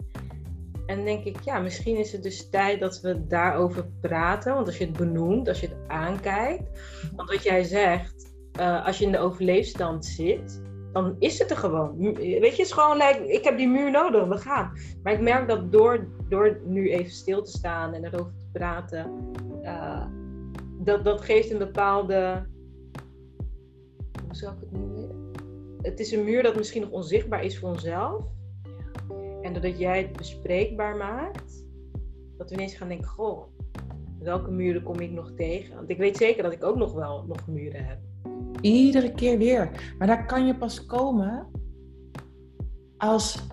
[0.86, 4.54] En denk ik, ja, misschien is het dus tijd dat we daarover praten.
[4.54, 6.80] Want als je het benoemt, als je het aankijkt.
[7.16, 10.62] Want wat jij zegt, eh, als je in de overleefstand zit,
[10.96, 11.96] dan is het er gewoon.
[11.98, 14.72] Weet je, het is gewoon, like, ik heb die muur nodig, we gaan.
[15.02, 19.32] Maar ik merk dat door, door nu even stil te staan en erover te praten,
[19.62, 20.06] eh,
[20.78, 22.46] dat, dat geeft een bepaalde.
[24.26, 25.32] Hoe zou ik het noemen?
[25.82, 28.24] Het is een muur dat misschien nog onzichtbaar is voor onszelf.
[29.42, 31.64] En doordat jij het bespreekbaar maakt,
[32.36, 33.46] dat we ineens gaan denken: Goh,
[34.18, 35.74] welke muren kom ik nog tegen?
[35.74, 37.98] Want ik weet zeker dat ik ook nog wel nog muren heb.
[38.60, 39.70] Iedere keer weer.
[39.98, 41.46] Maar daar kan je pas komen
[42.96, 43.46] als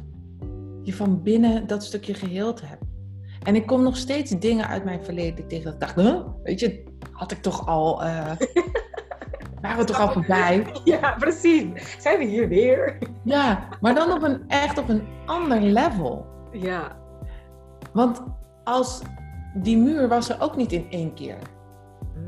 [0.81, 2.83] je van binnen dat stukje geheeld hebt.
[3.43, 6.19] En ik kom nog steeds dingen uit mijn verleden tegen dat ik dacht, huh?
[6.43, 8.31] weet je, had ik toch al, eh,
[9.61, 10.65] waren we toch al voorbij?
[10.83, 11.97] Ja, precies.
[11.99, 12.97] Zijn we hier weer?
[13.23, 16.25] Ja, maar dan op een, echt op een ander level.
[16.51, 16.97] Ja.
[17.93, 18.23] Want
[18.63, 19.01] als
[19.53, 21.37] die muur was er ook niet in één keer.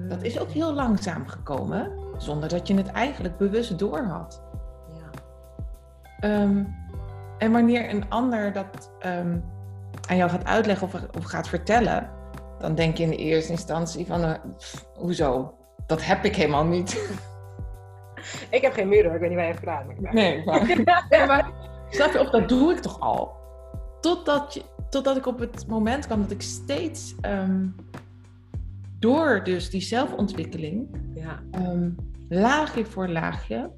[0.08, 4.44] Dat is ook heel langzaam gekomen, zonder dat je het eigenlijk bewust doorhad.
[4.94, 5.10] Ja.
[6.20, 6.64] Ehm,
[7.38, 9.38] en wanneer een ander dat ehm,
[10.10, 12.10] aan jou gaat uitleggen of, of gaat vertellen,
[12.60, 15.54] dan denk je in de eerste instantie van, eh, pff, hoezo?
[15.88, 17.14] Dat heb ik helemaal niet.
[18.50, 19.86] Ik heb geen hoor, ik weet niet waar je over praat.
[20.00, 20.14] maar-
[21.10, 21.52] Nee, maar,
[21.90, 23.32] snap je, of dat doe ik toch al?
[24.02, 27.66] Totdat, je, totdat ik op het moment kwam dat ik steeds ehm,
[29.00, 30.88] door dus die zelfontwikkeling
[31.26, 31.44] Ja.
[31.52, 31.90] ehm,
[32.30, 33.72] laagje voor laagje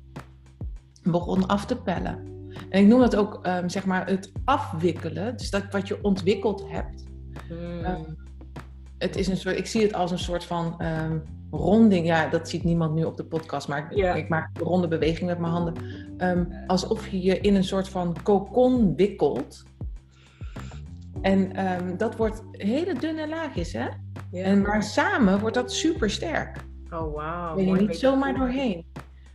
[1.03, 2.35] begon af te pellen.
[2.69, 6.69] En ik noem dat ook ehm, zeg maar het afwikkelen, dus dat wat je ontwikkeld
[6.69, 7.03] hebt.
[7.47, 7.83] Hmm.
[7.83, 8.03] Ehm,
[8.97, 10.81] het is een soort, ik zie het als een soort van
[11.51, 12.05] ronding.
[12.05, 15.39] Ja, dat ziet niemand nu op de podcast, maar ik, maak een ronde beweging met
[15.39, 15.73] mijn handen.
[16.67, 19.63] Alsof je je in een soort van kokon wikkelt.
[21.21, 21.51] En
[21.97, 23.87] dat wordt hele dunne laagjes, hè?
[24.31, 26.66] En maar samen wordt dat super sterk.
[26.89, 27.55] Oh, wauw.
[27.55, 28.85] ben je Mooi niet zomaar doorheen.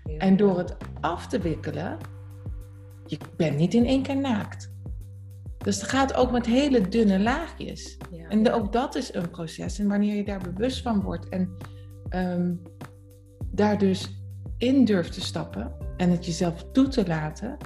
[0.05, 0.19] Ja.
[0.19, 1.99] En door het af te wikkelen,
[3.07, 4.73] je bent niet in één keer naakt.
[5.59, 7.97] Dus het gaat ook met hele dunne laagjes.
[8.11, 8.29] Ja.
[8.29, 9.79] En de- ook dat is een proces.
[9.79, 11.57] En wanneer je daar bewust van wordt en
[12.09, 12.55] ehm,
[13.51, 14.25] daar dus
[14.59, 17.57] in durft te stappen en het jezelf toe te laten,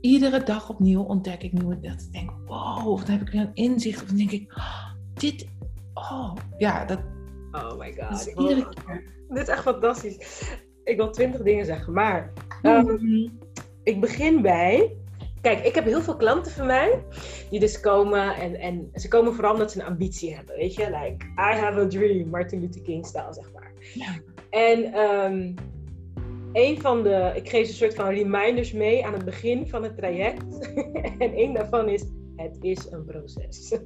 [0.00, 3.40] iedere dag opnieuw ontdek ik nieuwe dat ik denk, wow, of dan heb ik weer
[3.40, 4.02] een inzicht.
[4.02, 5.46] Of dan denk ik, oh, dit,
[5.94, 7.00] oh, ja, dat
[7.52, 8.32] Oh my god.
[8.34, 9.02] wil- keer.
[9.28, 10.42] Dit is echt fantastisch.
[10.84, 12.32] Ik wil twintig dingen zeggen, maar
[12.62, 13.28] ehm,
[13.82, 14.96] ik begin bij.
[15.40, 17.04] Kijk, ik heb heel veel klanten van mij
[17.50, 20.84] die dus komen en, en ze komen vooral omdat ze een ambitie hebben, weet je?
[20.84, 23.72] Like, I have a dream, Martin Luther King stijl, zeg maar.
[23.94, 24.18] Ja.
[24.50, 25.54] En ehm,
[26.52, 29.82] een van de, ik geef ze een soort van reminders mee aan het begin van
[29.82, 30.72] het traject.
[31.18, 32.04] en één daarvan is,
[32.36, 33.68] het is een proces.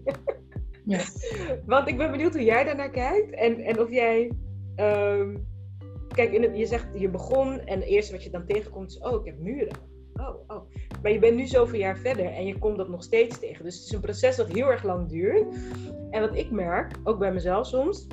[0.85, 1.01] Ja.
[1.67, 3.35] Want ik ben benieuwd hoe jij daarnaar kijkt.
[3.35, 4.33] En, en of jij.
[4.77, 5.37] ehm,
[6.09, 8.99] kijk, in het, je zegt je begon en het eerste wat je dan tegenkomt is:
[8.99, 9.77] oh, ik heb muren.
[10.15, 10.71] Oh, oh.
[11.03, 13.65] Maar je bent nu zoveel jaar verder en je komt dat nog steeds tegen.
[13.65, 15.55] Dus het is een proces dat heel erg lang duurt.
[16.11, 18.07] En wat ik merk, ook bij mezelf soms,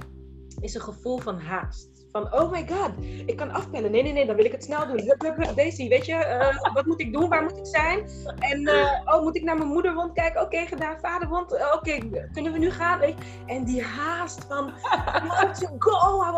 [0.62, 1.99] is een gevoel van haast.
[2.12, 2.92] Van, oh my god,
[3.26, 3.92] ik kan afpellen.
[3.92, 5.00] Nee, nee, nee, dan wil ik het snel doen.
[5.00, 7.30] Hup, hup, hup, Daisy, weet je, eh, wat moet ik doen?
[7.30, 8.10] Waar moet ik zijn?
[8.40, 10.42] En, eh, oh, moet ik naar mijn moederwond kijken?
[10.42, 11.00] Oké, gedaan.
[11.00, 11.54] Vaderwond?
[11.54, 11.98] Eh, Oké,
[12.34, 13.02] kunnen we nu gaan?
[13.46, 14.74] En die haast van,
[15.78, 16.38] go.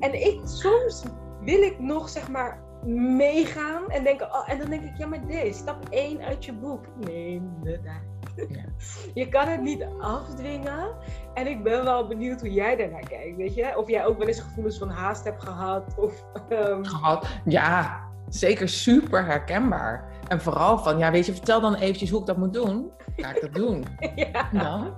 [0.00, 1.02] En ik, soms
[1.40, 5.26] wil ik nog, zeg maar, meegaan en denken, oh, en dan denk ik, ja, maar
[5.26, 6.86] deze, stap 1 uit je boek.
[6.96, 8.13] Neem de tijd.
[8.36, 8.64] Ja.
[9.20, 10.94] Je kan het niet afdwingen.
[11.34, 13.72] En ik ben wel benieuwd hoe jij daarnaar kijkt, weet je?
[13.76, 15.94] Of jij ook wel eens gevoelens van haast hebt gehad.
[15.96, 17.26] Of, ehm, gehad.
[17.44, 20.08] Ja, zeker super herkenbaar.
[20.28, 22.90] En vooral van, ja, weet je, vertel dan eventjes hoe ik dat moet doen.
[23.16, 23.84] Ga ik dat doen?
[24.14, 24.48] ja.
[24.52, 24.94] Dan.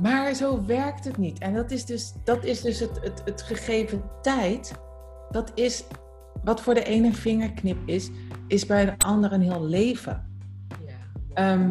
[0.00, 1.38] Maar zo werkt het niet.
[1.38, 4.72] En dat is dus, dat is dus het, het, het gegeven tijd.
[5.30, 5.84] Dat is
[6.44, 8.10] wat voor de ene vingerknip is,
[8.46, 10.31] is bij een ander een heel leven.
[11.34, 11.70] Ehm,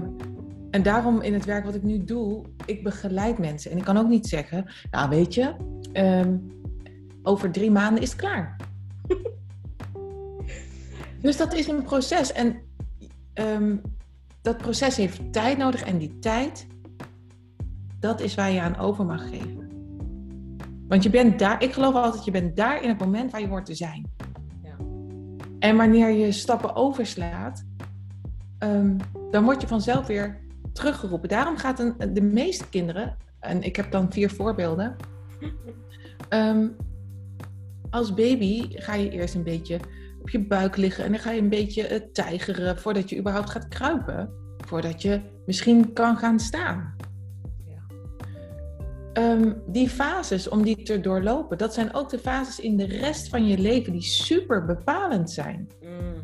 [0.71, 3.71] en daarom in het werk wat ik nu doe, ik begeleid mensen.
[3.71, 5.55] En ik kan ook niet zeggen, nou weet je,
[5.93, 6.37] ehm,
[7.23, 8.55] over drie maanden is het klaar.
[11.21, 12.31] dus dat is een proces.
[12.31, 12.61] En
[13.33, 13.75] ehm,
[14.41, 15.83] dat proces heeft tijd nodig.
[15.83, 16.67] En die tijd,
[17.99, 19.69] dat is waar je aan over mag geven.
[20.87, 23.47] Want je bent daar, ik geloof altijd, je bent daar in het moment waar je
[23.47, 24.11] hoort te zijn.
[24.63, 24.75] Ja.
[25.59, 27.63] En wanneer je stappen overslaat,
[28.63, 28.97] um,
[29.31, 30.39] dan word je vanzelf weer
[30.73, 31.29] teruggeroepen.
[31.29, 34.95] Daarom gaat een, de meeste kinderen, en ik heb dan vier voorbeelden.
[36.29, 36.67] Ehm,
[37.89, 39.79] als baby ga je eerst een beetje
[40.21, 43.49] op je buik liggen en dan ga je een beetje uh, tijgeren voordat je überhaupt
[43.49, 44.29] gaat kruipen.
[44.65, 46.95] Voordat je misschien kan gaan staan.
[49.13, 53.29] Ehm, die fases, om die te doorlopen, dat zijn ook de fases in de rest
[53.29, 55.67] van je leven die super bepalend zijn.
[55.81, 56.23] Mm.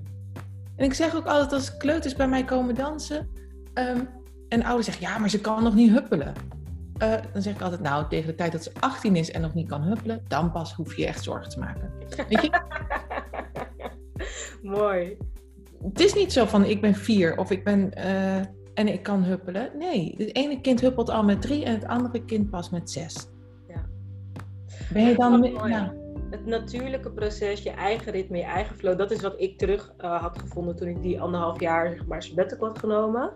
[0.78, 3.30] En ik zeg ook altijd als kleuters bij mij komen dansen,
[3.74, 4.02] ehm,
[4.50, 6.34] en ouders zeggen, ja, maar ze kan nog niet huppelen.
[7.04, 9.54] Uh, dan zeg ik altijd, nou, tegen de tijd dat ze 18 is en nog
[9.54, 11.92] niet kan huppelen, dan pas hoef je echt zorgen te maken.
[12.30, 12.62] Weet je?
[14.78, 15.18] Mooi.
[15.84, 18.38] Het is niet zo van, ik ben vier of ik ben uh,
[18.74, 19.70] en ik kan huppelen.
[19.78, 23.28] Nee, het ene kind huppelt al met drie en het andere kind pas met zes.
[23.68, 23.86] Ja.
[24.94, 25.44] Ben je dan...
[25.68, 25.94] Ja.
[26.30, 30.22] Het natuurlijke proces, je eigen ritme, je eigen flow, dat is wat ik terug uh,
[30.22, 33.32] had gevonden toen ik die anderhalf jaar, zeg maar, sabbatical had genomen.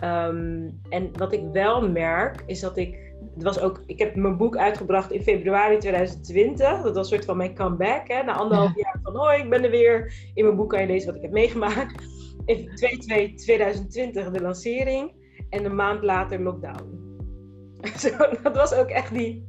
[0.00, 3.04] Ehm, en wat ik wel merk, is dat ik.
[3.34, 6.82] Het was ook, ik heb mijn boek uitgebracht in februari 2020.
[6.82, 8.08] Dat was een soort van mijn comeback.
[8.08, 8.22] Hè?
[8.22, 10.12] Na anderhalf jaar van hoi, ik ben er weer.
[10.34, 12.04] In mijn boek kan je lezen wat ik heb meegemaakt.
[12.44, 15.12] In 2020 de lancering.
[15.50, 17.04] En een maand later lockdown.
[17.98, 19.48] Zo, dat was ook echt die.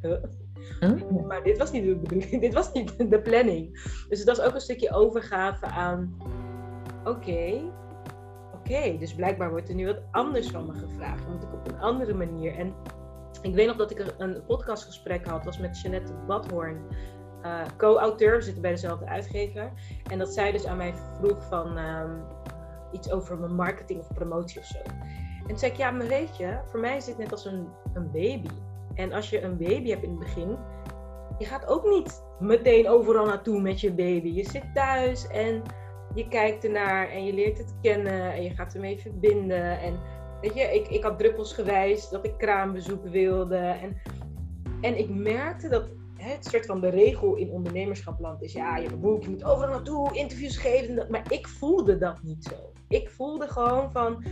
[1.28, 2.42] Maar dit was niet de bedoeling.
[2.48, 3.74] Dit was niet de planning.
[4.10, 6.18] Dus het was ook een stukje overgave aan.
[7.04, 7.62] Oké,
[8.54, 11.28] oké, dus blijkbaar wordt er nu wat anders van me gevraagd.
[11.28, 12.56] Moet ik op een andere manier.
[12.56, 12.74] En
[13.42, 16.82] ik weet nog dat ik een podcastgesprek had, was met Jeanette Badhoorn,
[17.46, 19.72] uh, co-auteur, we zitten bij dezelfde uitgever.
[20.12, 22.12] En dat zij dus aan mij vroeg van ehm,
[22.92, 24.78] iets over mijn marketing of promotie of zo.
[24.78, 27.68] En toen zei ik, ja, maar weet je, voor mij is dit net als een,
[27.94, 28.50] een baby.
[28.98, 30.58] En als je een baby hebt in het begin,
[31.38, 34.30] je gaat ook niet meteen overal naartoe met je baby.
[34.30, 35.62] Je zit thuis en
[36.16, 39.80] je kijkt ernaar en je leert het kennen en je gaat ermee verbinden.
[39.80, 40.00] En
[40.42, 43.58] weet je, ik, ik had druppels gewijs dat ik kraambezoek wilde.
[43.58, 44.02] En,
[44.82, 49.24] en ik merkte dat het soort van de regel in ondernemerschapland is: ja, je boek,
[49.24, 51.08] je moet overal naartoe, interviews geven.
[51.10, 52.56] Maar ik voelde dat niet zo.
[52.88, 54.24] Ik voelde gewoon van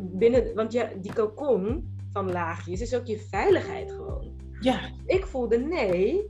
[0.00, 4.32] binnen, want ja, die cocon van laagjes is ook je veiligheid gewoon.
[4.60, 4.80] Ja.
[5.06, 6.26] Ik voelde nee,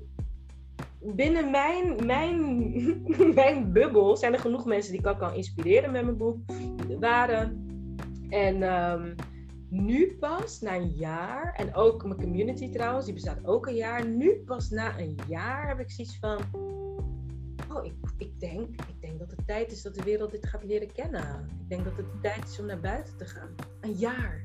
[1.01, 2.75] binnen mijn, mijn,
[3.35, 6.39] mijn bubbel zijn er genoeg mensen die ik kan inspireren met mijn boek.
[6.99, 7.69] Waren.
[8.29, 9.15] En um,
[9.69, 14.07] nu pas, na een jaar, en ook mijn community trouwens, die bestaat ook een jaar.
[14.07, 16.39] Nu pas na een jaar heb ik zoiets van.
[17.73, 20.65] Oh, ik, ik, denk, ik denk dat het tijd is dat de wereld dit gaat
[20.65, 21.49] leren kennen.
[21.63, 23.55] Ik denk dat het tijd is om naar buiten te gaan.
[23.81, 24.45] Een jaar.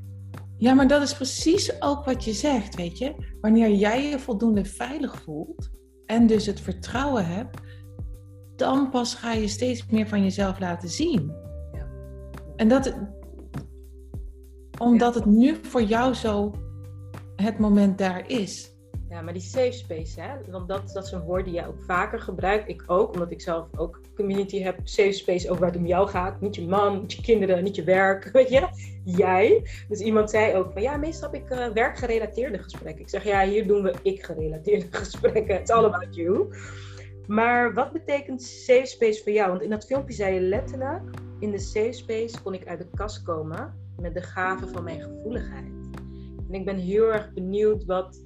[0.57, 3.15] Ja, maar dat is precies ook wat je zegt, weet je.
[3.41, 5.69] Wanneer jij je voldoende veilig voelt,
[6.05, 7.59] en dus het vertrouwen hebt,
[8.55, 11.33] dan pas ga je steeds meer van jezelf laten zien.
[11.71, 11.87] Ja.
[12.55, 12.93] En dat,
[14.79, 16.53] omdat het nu voor jou zo
[17.35, 18.74] het moment daar is.
[19.21, 20.51] Maar die safe space, hè?
[20.51, 22.69] want dat, dat is een woord die jij ook vaker gebruikt.
[22.69, 24.79] Ik ook, omdat ik zelf ook community heb.
[24.83, 26.41] Safe space over waar het om jou gaat.
[26.41, 28.29] Niet je man, niet je kinderen, niet je werk.
[28.33, 28.67] Weet je?
[29.03, 29.63] Jij.
[29.89, 33.01] Dus iemand zei ook van ja, meestal heb ik uh, werkgerelateerde gesprekken.
[33.01, 35.59] Ik zeg ja, hier doen we ik-gerelateerde gesprekken.
[35.59, 36.53] It's all about you.
[37.27, 39.49] Maar wat betekent safe space voor jou?
[39.49, 41.01] Want in dat filmpje zei je letterlijk:
[41.39, 45.01] in de safe space kon ik uit de kast komen met de gave van mijn
[45.01, 45.73] gevoeligheid.
[46.47, 48.19] En ik ben heel erg benieuwd wat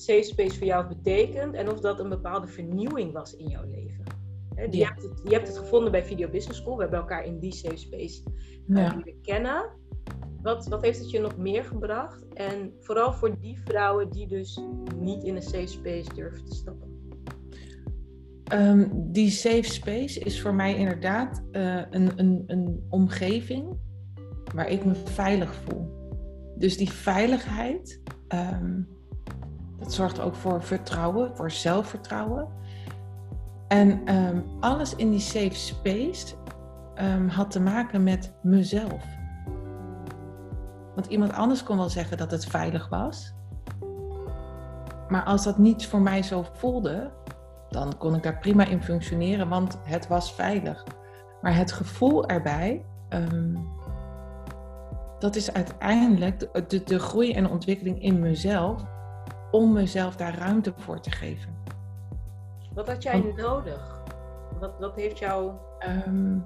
[0.00, 4.04] safe space voor jou betekent en of dat een bepaalde vernieuwing was in jouw leven.
[4.70, 6.76] je, hebt het, je hebt het gevonden bij Video Business School.
[6.76, 8.22] We hebben elkaar in die safe space
[8.66, 9.70] uh, leren kennen.
[10.42, 12.28] Wat, wat heeft het je nog meer gebracht?
[12.34, 14.60] En vooral voor die vrouwen die dus
[14.96, 16.96] niet in een safe space durven te stappen.
[18.52, 23.76] Um, die safe space is voor mij inderdaad uh, een, een, een omgeving
[24.54, 25.96] waar ik me veilig voel.
[26.56, 28.88] Dus die veiligheid, um,
[29.78, 32.48] dat zorgt ook voor vertrouwen, voor zelfvertrouwen.
[33.68, 36.34] En um, alles in die safe space
[37.02, 39.04] um, had te maken met mezelf.
[40.94, 43.34] Want iemand anders kon wel zeggen dat het veilig was.
[45.08, 47.10] Maar als dat niet voor mij zo voelde,
[47.68, 50.84] dan kon ik daar prima in functioneren, want het was veilig.
[51.42, 53.68] Maar het gevoel erbij, um,
[55.18, 58.84] dat is uiteindelijk de, de, de groei en ontwikkeling in mezelf,
[59.50, 61.56] om mezelf daar ruimte voor te geven.
[62.74, 64.02] Wat had jij Want- nodig?
[64.60, 66.38] Wat, wat heeft jou Ehm,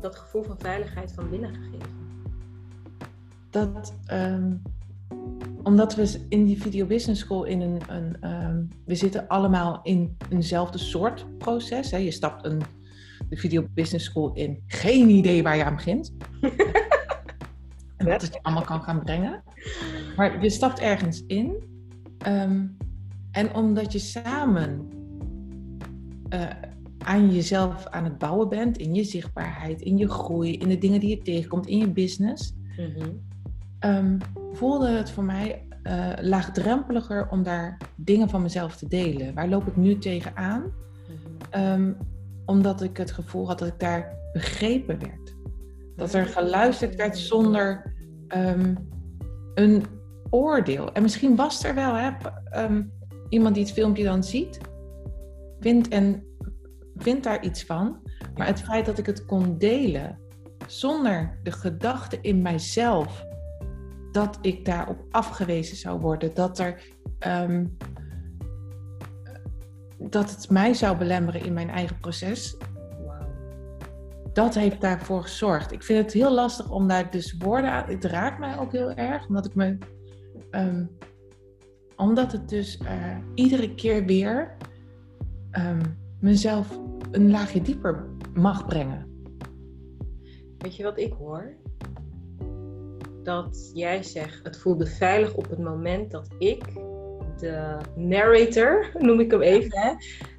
[0.00, 2.00] dat gevoel van veiligheid van binnen gegeven?
[3.50, 4.52] dat, ehm,
[5.62, 10.16] omdat we in die Video Business School in een, een ehm, we zitten allemaal in
[10.30, 11.90] eenzelfde soort proces.
[11.90, 11.96] Hè.
[11.96, 12.62] Je stapt een,
[13.28, 16.12] de Video Business School in, geen idee waar je aan begint.
[17.96, 19.42] en wat het je allemaal kan gaan brengen.
[20.16, 21.70] Maar je stapt ergens in.
[22.22, 22.66] Ehm,
[23.30, 24.88] en omdat je samen
[26.28, 26.48] eh,
[26.98, 31.00] aan jezelf aan het bouwen bent, in je zichtbaarheid, in je groei, in de dingen
[31.00, 32.54] die je tegenkomt, in je business,
[33.78, 34.18] ehm,
[34.52, 39.34] voelde het voor mij eh, laagdrempeliger om daar dingen van mezelf te delen.
[39.34, 40.72] Waar loop ik nu tegenaan?
[41.50, 41.92] Ehm,
[42.46, 45.36] omdat ik het gevoel had dat ik daar begrepen werd.
[45.96, 47.94] Dat er geluisterd werd zonder
[48.28, 48.74] ehm,
[49.54, 49.84] een
[50.32, 50.92] oordeel.
[50.92, 52.10] En misschien was er wel hè,
[52.50, 52.82] ehm,
[53.28, 54.58] iemand die het filmpje dan ziet,
[55.60, 56.24] vindt, en,
[56.96, 58.00] vindt daar iets van.
[58.34, 60.18] Maar het feit dat ik het kon delen
[60.66, 63.24] zonder de gedachte in mijzelf
[64.12, 66.82] dat ik daarop afgewezen zou worden, dat er
[67.18, 67.64] ehm,
[69.98, 72.56] dat het mij zou belemmeren in mijn eigen proces,
[74.32, 75.72] dat heeft daarvoor gezorgd.
[75.72, 77.84] Ik vind het heel lastig om daar dus woorden aan.
[77.86, 79.78] Het raakt mij ook heel erg, omdat ik me.
[80.52, 80.84] Ehm,
[81.96, 84.56] omdat het dus eh, iedere keer weer
[85.50, 85.80] ehm,
[86.20, 86.78] mezelf
[87.10, 89.06] een laagje dieper mag brengen.
[90.58, 91.56] Weet je wat ik hoor?
[93.22, 96.64] Dat jij zegt, het voelde veilig op het moment dat ik,
[97.36, 99.90] de narrator, noem ik hem even, hè?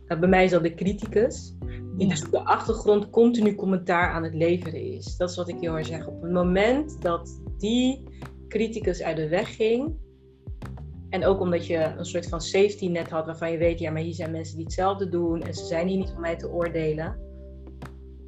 [0.07, 1.55] Uh, bij mij is dat de criticus,
[1.97, 5.17] die dus op de achtergrond continu commentaar aan het leveren is.
[5.17, 6.07] Dat is wat ik heel erg zeg.
[6.07, 8.03] Op het moment dat die
[8.47, 9.95] criticus uit de weg ging,
[11.13, 14.01] en ook omdat je een soort van safety net had waarvan je weet, ja, maar
[14.01, 17.17] hier zijn mensen die hetzelfde doen en ze zijn hier niet om mij te oordelen.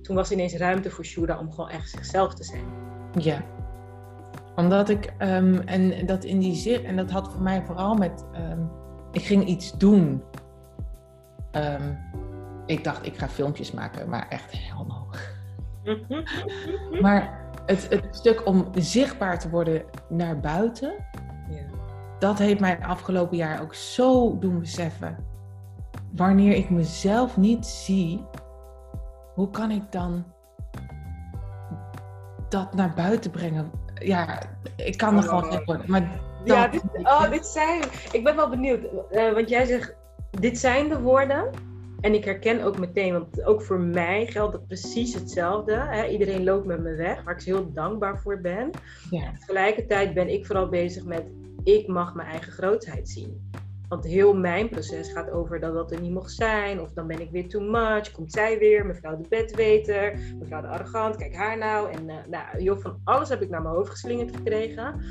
[0.02, 2.64] Toen was er ineens ruimte voor Shura om gewoon echt zichzelf te zijn.
[3.20, 3.44] Ja.
[4.56, 8.26] Omdat ik, ehm, en dat in die zin, en dat had voor mij vooral met,
[8.34, 8.60] ehm,
[9.12, 10.24] ik ging iets doen.
[11.52, 11.94] Ehm,
[12.66, 15.08] ik dacht, ik ga filmpjes maken, maar echt no.
[17.02, 20.94] Maar het, het stuk om zichtbaar te worden naar buiten.
[22.20, 25.18] Dat heeft mij afgelopen jaar ook zo doen beseffen.
[26.16, 28.24] Wanneer ik mezelf niet zie,
[29.34, 30.26] hoe kan ik dan
[32.50, 33.72] dat naar buiten brengen?
[33.94, 34.42] Ja,
[34.76, 35.86] ik kan er gewoon geen woorden.
[35.92, 37.82] Maar Ja, dat- dit, oh, dit zijn.
[38.12, 38.80] Ik ben wel benieuwd.
[39.12, 39.96] eh, want jij zegt,
[40.40, 41.50] dit zijn de woorden.
[42.02, 45.74] En ik herken ook meteen, want ook voor mij geldt het precies hetzelfde.
[45.76, 46.06] Hè?
[46.08, 48.70] Iedereen loopt met me weg, waar ik heel dankbaar voor ben.
[49.10, 49.32] ja.
[49.40, 51.24] Tegelijkertijd ben ik vooral bezig met,
[51.64, 53.50] ik mag mijn eigen grootheid zien.
[53.88, 56.82] Want heel mijn proces gaat over dat dat er niet mocht zijn.
[56.82, 58.12] Of dan ben ik weer too much.
[58.12, 61.92] Komt zij weer, mevrouw de bedweter, mevrouw de arrogant, kijk haar nou.
[61.92, 65.02] En eh, nou, joh, van alles heb ik naar mijn hoofd geslingerd gekregen.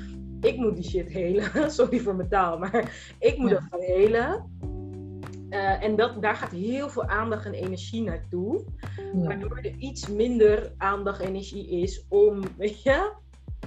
[0.40, 1.50] Ik moet die shit helen.
[1.70, 3.54] Sorry voor mijn taal, maar ik moet Ja.
[3.54, 4.50] dat gaan helen.
[5.50, 8.64] Eh, en dat, daar gaat heel veel aandacht en energie naartoe.
[9.14, 9.26] Ja.
[9.26, 13.22] Waardoor er iets minder aandacht en energie is om, weet je...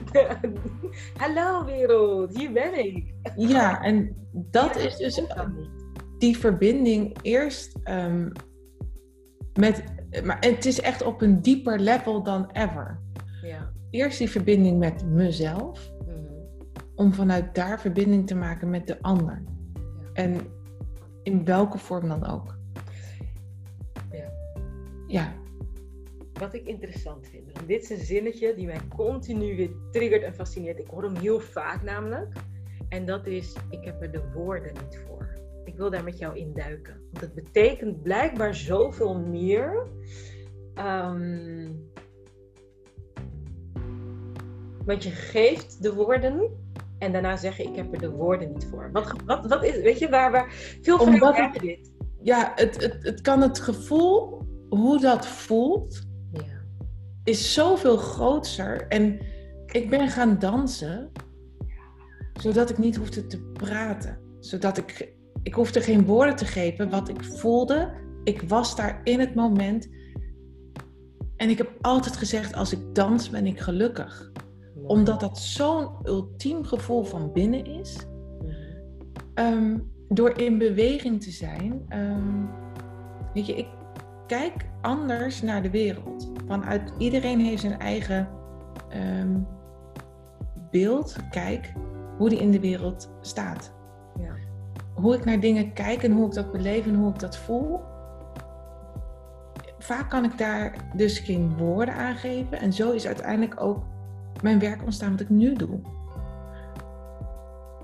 [1.21, 3.13] Hallo wereld, hier ben ik.
[3.35, 5.21] Ja, en dat is dus
[6.17, 8.29] die verbinding eerst ehm,
[9.59, 9.83] met.
[10.23, 12.99] Maar het is echt op een dieper level dan ever.
[13.41, 13.71] Ja.
[13.89, 16.15] Eerst die verbinding met mezelf, Mhm.
[16.95, 19.43] om vanuit daar verbinding te maken met de ander.
[20.13, 20.35] En
[21.23, 22.57] in welke vorm dan ook.
[24.11, 24.29] Ja.
[25.07, 25.33] Ja,
[26.39, 27.51] Wat ik interessant vind.
[27.53, 30.79] want Dit is een zinnetje die mij continu weer triggert en fascineert.
[30.79, 32.33] Ik hoor hem heel vaak namelijk.
[32.89, 35.29] En dat is, ik heb er de woorden niet voor.
[35.65, 37.01] Ik wil daar met jou induiken.
[37.11, 39.87] Want het betekent blijkbaar zoveel meer.
[40.73, 41.71] Ehm,
[44.85, 46.65] want je geeft de woorden
[46.97, 48.89] en daarna zeg je, ik heb er de woorden niet voor.
[48.91, 51.91] Wat, wat, wat is, weet je, waar, waar veel hebben dit.
[52.21, 56.05] ja het, het, het kan het gevoel, hoe dat voelt.
[57.27, 58.87] Is zoveel groter.
[58.87, 59.19] En
[59.65, 61.11] ik ben gaan dansen,
[62.33, 64.19] zodat ik niet hoefde te praten.
[64.39, 65.13] Zodat ik,
[65.43, 66.89] ik hoefde geen woorden te geven.
[66.89, 69.89] Wat ik voelde, ik was daar in het moment.
[71.35, 74.31] En ik heb altijd gezegd, als ik dans ben ik gelukkig.
[74.85, 77.95] Omdat dat zo'n ultiem gevoel van binnen is.
[78.41, 78.53] Mhm.
[79.33, 79.77] Ehm,
[80.09, 81.85] door in beweging te zijn.
[81.87, 82.45] ehm,
[83.33, 83.67] weet je, ik
[84.27, 86.36] kijk anders naar de wereld.
[86.47, 88.27] Vanuit iedereen heeft zijn eigen
[88.89, 89.37] ehm,
[90.71, 91.73] beeld kijk,
[92.17, 93.73] hoe die in de wereld staat.
[94.19, 94.33] Ja.
[94.93, 97.79] Hoe ik naar dingen kijk en hoe ik dat beleef en hoe ik dat voel.
[99.79, 102.59] Vaak kan ik daar dus geen woorden aan geven.
[102.59, 103.83] En zo is uiteindelijk ook
[104.41, 105.79] mijn werk ontstaan wat ik nu doe.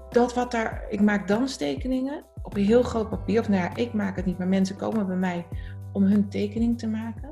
[0.10, 3.40] Dat wat daar, ik maak danstekeningen op een heel groot papier.
[3.40, 5.46] Of nou ja, ik maak het niet, maar mensen komen bij mij
[5.92, 7.30] om hun tekening te maken.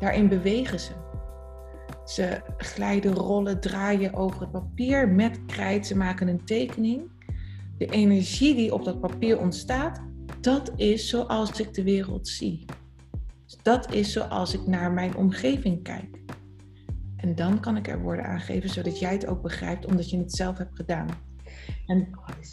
[0.00, 0.92] Daarin bewegen ze.
[2.04, 5.86] Ze glijden, rollen, draaien over het papier met krijt.
[5.86, 7.10] Ze maken een tekening.
[7.78, 10.00] De energie die op dat papier ontstaat,
[10.40, 12.64] dat is zoals ik de wereld zie.
[13.62, 16.18] Dat is zoals ik naar mijn omgeving kijk.
[17.16, 20.32] En dan kan ik er woorden aangeven zodat jij het ook begrijpt, omdat je het
[20.32, 21.08] zelf hebt gedaan.
[21.86, 22.08] En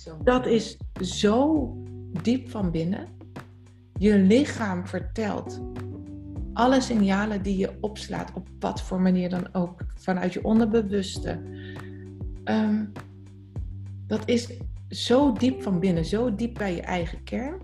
[0.08, 1.74] Oh, dat is zo
[2.22, 3.08] diep van binnen.
[4.00, 5.62] Je lichaam vertelt
[6.58, 11.42] alle signalen die je opslaat, op wat voor manier dan ook, vanuit je onderbewuste.
[12.44, 12.86] Ehm,
[14.08, 14.58] dat is
[14.90, 17.62] zo diep van binnen, zo diep bij je eigen kern.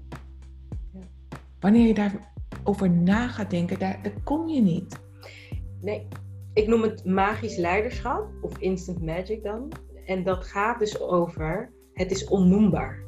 [1.60, 5.00] Wanneer je daarover na gaat denken, daar, daar kom je niet.
[5.82, 6.08] Nee,
[6.54, 9.72] ik noem het magisch leiderschap of instant magic dan.
[10.06, 13.03] En dat gaat dus over, het is onnoembaar.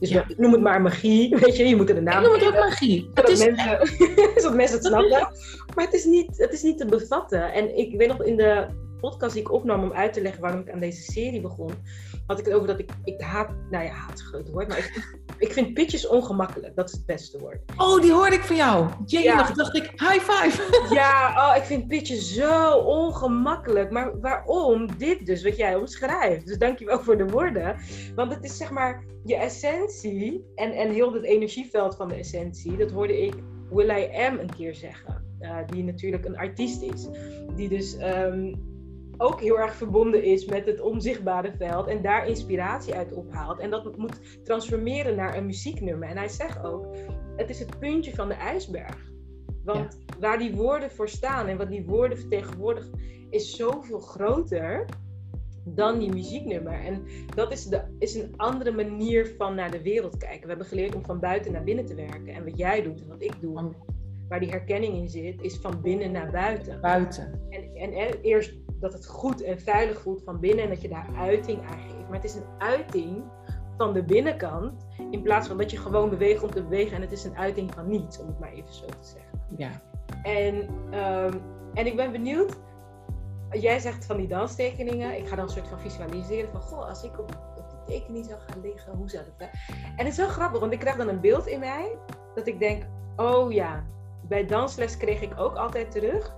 [0.00, 0.24] Dus Ja.
[0.28, 2.46] ik noem het maar magie, weet je, je moet er een naam Ik noem het
[2.46, 3.08] ook magie.
[3.14, 3.78] Het Zodat is, mensen,
[4.42, 5.28] zodat mensen het snappen.
[5.74, 7.52] Maar het is, niet, het is niet te bevatten.
[7.52, 8.66] En ik weet nog in de
[9.00, 11.70] podcast die ik opnam om uit te leggen waarom ik aan deze serie begon,
[12.26, 14.78] had ik het over dat ik, ik haat, nou ja, haat is groot woord, maar
[14.78, 16.76] ik, ik vind pitches ongemakkelijk.
[16.76, 17.58] Dat is het beste woord.
[17.76, 18.88] oh, die hoorde ik van jou.
[19.06, 19.36] Jee, Ja.
[19.36, 20.62] dacht, dacht ik, high five.
[20.94, 23.90] Ja, oh, ik vind pitches zo ongemakkelijk.
[23.90, 26.46] Maar waarom dit dus, wat jij omschrijft?
[26.46, 27.76] Dus dankjewel voor de woorden.
[28.14, 32.76] Want het is zeg maar je essentie en, en heel het energieveld van de essentie.
[32.76, 33.34] Dat hoorde ik
[33.70, 35.24] Will I Am een keer zeggen.
[35.38, 37.08] eh, die natuurlijk een artiest is.
[37.56, 38.54] Die dus ehm,
[39.20, 41.86] ook heel erg verbonden is met het onzichtbare veld.
[41.86, 43.58] En daar inspiratie uit ophaalt.
[43.58, 46.08] En dat moet transformeren naar een muzieknummer.
[46.08, 46.86] En hij zegt ook,
[47.36, 49.10] het is het puntje van de ijsberg.
[49.64, 53.00] Want waar die woorden voor staan en wat die woorden vertegenwoordigen,
[53.30, 54.84] is zoveel groter
[55.64, 56.72] dan die muzieknummer.
[56.72, 57.02] En
[57.34, 60.42] dat is, de, is een andere manier van naar de wereld kijken.
[60.42, 62.34] We hebben geleerd om van buiten naar binnen te werken.
[62.34, 63.72] En wat jij doet en wat ik doe,
[64.28, 66.80] waar die herkenning in zit, is van binnen naar buiten.
[66.80, 67.40] Buiten.
[67.50, 70.88] En, en, en eerst dat het goed en veilig voelt van binnen en dat je
[70.88, 72.08] daar uiting aan geeft.
[72.08, 73.22] Maar het is een uiting
[73.76, 77.12] van de binnenkant, in plaats van dat je gewoon beweegt om te bewegen en het
[77.12, 79.40] is een uiting van niets, om het maar even zo te zeggen.
[79.56, 79.70] Ja.
[80.22, 81.38] En, ehm,
[81.74, 82.58] en ik ben benieuwd,
[83.50, 87.02] jij zegt van die danstekeningen, ik ga dan een soort van visualiseren van, goh, als
[87.02, 89.50] ik op, op die tekening zou gaan liggen, hoe zou dat zijn?
[89.96, 91.98] En het is zo grappig, want ik krijg dan een beeld in mij,
[92.34, 93.84] dat ik denk, oh ja,
[94.28, 96.34] bij dansles kreeg ik ook altijd terug,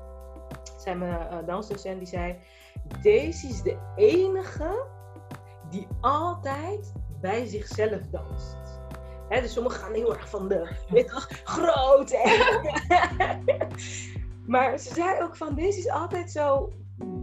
[0.82, 2.36] zei mijn eh, dansdocent, die zei,
[3.02, 4.86] Daisy is de enige
[5.70, 8.56] die altijd bij zichzelf danst.
[9.28, 12.10] Dus sommigen gaan heel erg van de wel, groot.
[12.10, 12.40] En...
[14.52, 16.72] maar ze zei ook van deze is altijd zo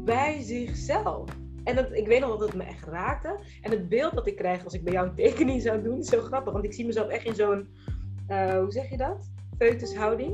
[0.04, 1.30] bij zichzelf.
[1.64, 3.40] En dat, ik weet nog dat het me echt raakte.
[3.62, 6.10] En het beeld dat ik krijg als ik bij jou een tekening zou doen, is
[6.10, 6.54] zo grappig.
[6.54, 7.70] Want ik zie mezelf echt in zo'n,
[8.28, 9.32] eh, hoe zeg je dat?
[9.58, 10.34] Feutushouding.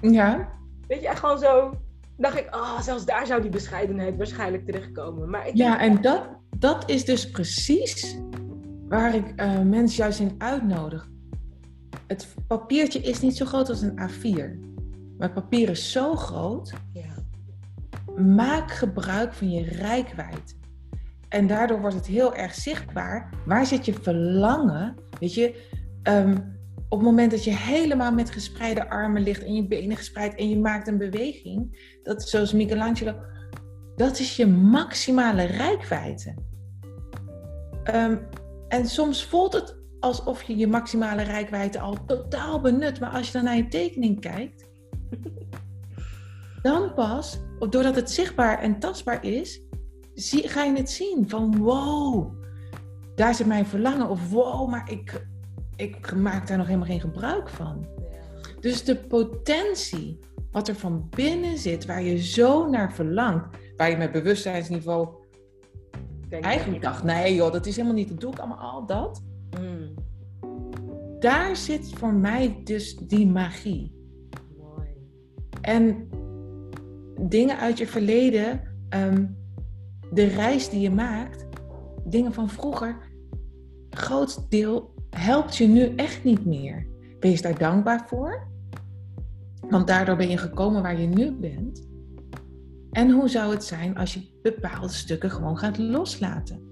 [0.00, 0.58] Ja.
[0.86, 1.70] Weet je, echt gewoon zo.
[2.16, 5.30] Dacht ik, oh, zelfs daar zou die bescheidenheid waarschijnlijk terechtkomen.
[5.30, 8.18] Maar ik Ja, en dat, dat is dus precies
[8.88, 11.08] waar ik eh, mensen juist in uitnodig.
[12.06, 14.72] Het papiertje is niet zo groot als een A4.
[15.18, 16.74] Maar het papier is zo groot.
[16.92, 17.14] Ja.
[18.22, 20.56] Maak gebruik van je rijkwijd.
[21.28, 23.30] En daardoor wordt het heel erg zichtbaar.
[23.46, 24.94] Waar zit je verlangen?
[25.20, 25.68] Weet je,
[26.02, 26.36] ehm,
[26.94, 30.48] op het moment dat je helemaal met gespreide armen ligt en je benen gespreid en
[30.48, 33.14] je maakt een beweging, dat is zoals Michelangelo,
[33.96, 36.34] dat is je maximale rijkwijde.
[37.84, 38.16] Ehm,
[38.68, 43.32] en soms voelt het alsof je je maximale rijkwijde al totaal benut, maar als je
[43.32, 44.68] dan naar je tekening kijkt,
[46.62, 49.62] dan pas, doordat het zichtbaar en tastbaar is,
[50.14, 52.32] zie, ga je het zien van wow,
[53.14, 55.32] daar zit mijn verlangen of wow, maar ik,
[55.76, 57.86] ik maak daar nog helemaal geen gebruik van.
[58.60, 60.18] Dus de potentie,
[60.50, 65.08] wat er van binnen zit, waar je zo naar verlangt, waar je met bewustzijnsniveau
[66.28, 69.22] Denk eigenlijk dacht, nee joh, dat is helemaal niet, dat doe ik allemaal al dat.
[69.60, 69.94] Mm,
[71.18, 73.92] Daar zit voor mij dus die magie.
[74.58, 74.88] mooi.
[75.60, 76.08] En
[77.20, 79.26] dingen uit je verleden, ehm,
[80.12, 81.46] de reis die je maakt,
[82.04, 82.96] dingen van vroeger,
[83.90, 86.86] groot deel helpt je nu echt niet meer.
[87.20, 88.46] Wees daar dankbaar voor.
[89.68, 91.88] Want daardoor ben je gekomen waar je nu bent.
[92.90, 96.62] En hoe zou het zijn als je bepaalde stukken gewoon gaat loslaten?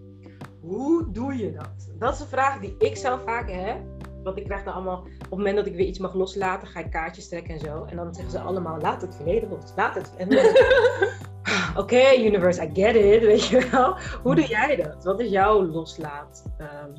[0.60, 1.92] Hoe doe je dat?
[1.98, 3.80] Dat is een vraag die ik zelf vaak heb.
[4.22, 6.80] Want ik krijg dan allemaal, op het moment dat ik weer iets mag loslaten, ga
[6.80, 7.84] ik kaartjes trekken en zo.
[7.84, 10.12] En dan zeggen ze allemaal, laat het verleden los, laat het.
[10.16, 10.28] En
[11.82, 13.96] Oké, universe, I get it, weet je wel.
[14.22, 15.04] Hoe doe jij dat?
[15.04, 16.44] Wat is jouw loslaat?
[16.58, 16.94] Um,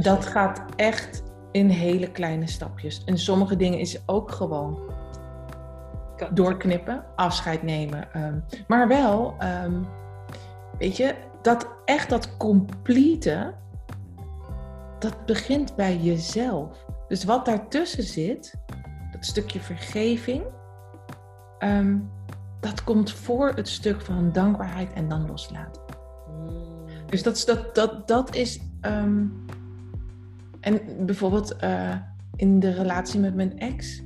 [0.00, 1.22] dat gaat echt
[1.52, 3.04] in hele kleine stapjes.
[3.04, 4.78] En sommige dingen is ook gewoon
[6.32, 8.12] doorknippen, afscheid nemen.
[8.12, 9.86] Ehm, maar wel, um,
[10.78, 13.54] weet je, dat echt dat complete,
[14.98, 16.86] dat begint bij jezelf.
[17.08, 18.54] Dus wat daartussen zit,
[19.10, 20.44] dat stukje vergeving,
[21.58, 22.10] um,
[22.60, 25.82] dat komt voor het stuk van dankbaarheid en dan loslaten.
[26.28, 26.58] Mm.
[27.06, 28.60] Dus dat, dat, dat, dat is.
[28.80, 29.44] Um,
[30.60, 31.96] en bijvoorbeeld uh,
[32.36, 34.02] in de relatie met mijn ex,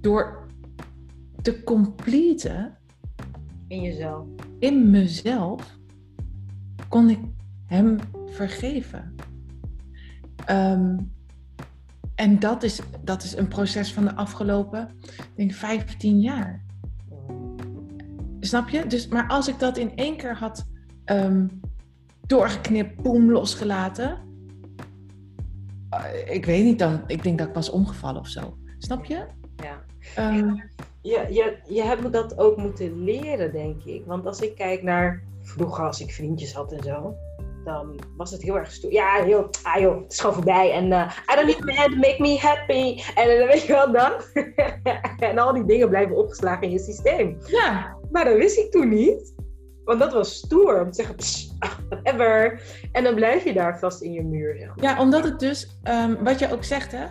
[0.00, 0.46] door
[1.42, 2.78] te completen.
[3.66, 4.26] In jezelf.
[4.58, 5.78] In mezelf
[6.88, 7.18] kon ik
[7.66, 9.14] hem vergeven.
[10.50, 11.12] Um,
[12.14, 16.64] en dat is, dat is een proces van de afgelopen, ik denk, 15 jaar.
[18.40, 18.86] Snap je?
[18.86, 20.66] Dus, maar als ik dat in één keer had
[21.04, 21.60] um,
[22.26, 24.18] doorgeknipt, boem, losgelaten.
[25.94, 28.58] Uh, ik weet niet dan, ik denk dat ik was omgevallen of zo.
[28.78, 29.24] Snap je?
[29.56, 29.84] Ja.
[30.18, 30.70] Um,
[31.02, 34.06] je, je, je hebt me dat ook moeten leren, denk ik.
[34.06, 37.14] Want als ik kijk naar vroeger, als ik vriendjes had en zo
[37.64, 38.92] dan was het heel erg stoer.
[38.92, 40.72] Ja, heel, ah joh, het is gewoon voorbij.
[40.72, 43.02] En uh, I don't need man to make me happy.
[43.14, 44.12] En dan uh, weet je wel dan.
[45.30, 47.38] en al die dingen blijven opgeslagen in je systeem.
[47.46, 47.96] Ja.
[48.10, 49.34] Maar dat wist ik toen niet.
[49.84, 50.82] Want dat was stoer.
[50.82, 51.16] Om te zeggen,
[51.88, 52.62] whatever.
[52.92, 54.56] En dan blijf je daar vast in je muur.
[54.58, 57.06] Zeg Ja, omdat het dus, um, wat je ook zegt hè.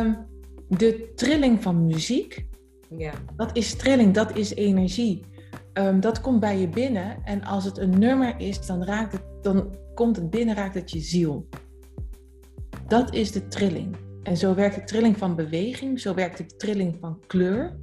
[0.00, 0.26] Um,
[0.68, 2.46] de trilling van muziek.
[2.88, 3.12] Ja.
[3.36, 5.24] Dat is trilling, dat is energie.
[5.72, 7.16] Um, dat komt bij je binnen.
[7.24, 10.90] En als het een nummer is, dan raakt het, dan komt het binnen, raakt het
[10.90, 11.48] je ziel.
[12.88, 13.96] Dat is de trilling.
[14.22, 17.76] En zo werkt de trilling van beweging, zo werkt de trilling van kleur.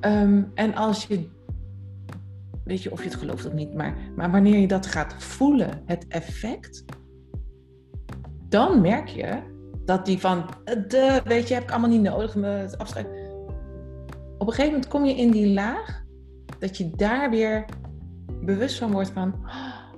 [0.00, 1.28] Um, en als je,
[2.70, 5.82] weet je of je het gelooft of niet, maar, maar wanneer je dat gaat voelen,
[5.84, 6.84] het effect,
[8.48, 9.42] dan merk je
[9.84, 13.06] dat die van, de, weet je, heb ik allemaal niet nodig, me het afscheid.
[14.38, 16.04] Op een gegeven moment kom je in die laag,
[16.58, 17.64] dat je daar weer
[18.40, 19.92] bewust van wordt van, oh,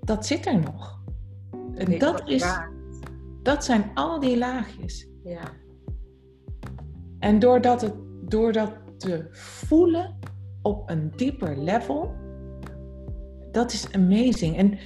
[0.00, 1.02] dat zit er nog.
[1.74, 2.58] En nee, dat, is,
[3.42, 5.08] dat zijn al die laagjes.
[5.22, 5.50] Ja.
[7.18, 10.18] En doordat, het, doordat te voelen
[10.64, 12.14] op een dieper level,
[13.52, 14.56] dat is amazing.
[14.56, 14.78] En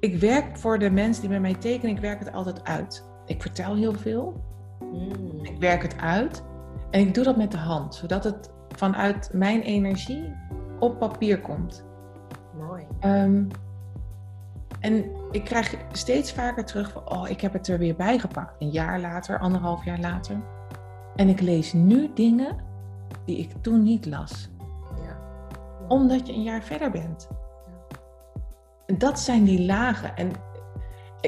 [0.00, 3.04] ik werk voor de mensen die bij mij tekenen, ik werk het altijd uit.
[3.26, 4.44] Ik vertel heel veel.
[4.80, 5.44] Mm.
[5.44, 6.42] Ik werk het uit.
[6.90, 10.34] En ik doe dat met de hand, zodat het vanuit mijn energie
[10.78, 11.84] op papier komt.
[12.58, 12.86] Mooi.
[13.04, 13.48] Um,
[14.80, 18.54] en ik krijg steeds vaker terug van, oh, ik heb het er weer bij gepakt.
[18.58, 20.36] Een jaar later, anderhalf jaar later.
[21.16, 22.56] En ik lees nu dingen
[23.24, 24.50] die ik toen niet las.
[25.92, 27.28] Omdat je een jaar verder bent.
[28.86, 30.16] En dat zijn die lagen.
[30.16, 30.30] En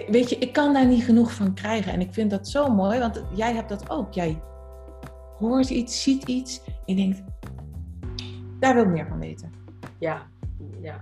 [0.06, 1.92] weet je, ik kan daar niet genoeg van krijgen.
[1.92, 4.12] En ik vind dat zo mooi, want jij hebt dat ook.
[4.12, 4.42] Jij
[5.38, 7.22] hoort iets, ziet iets en denkt,
[8.60, 9.52] daar wil ik meer van weten.
[9.98, 10.22] Ja,
[10.80, 10.98] ja.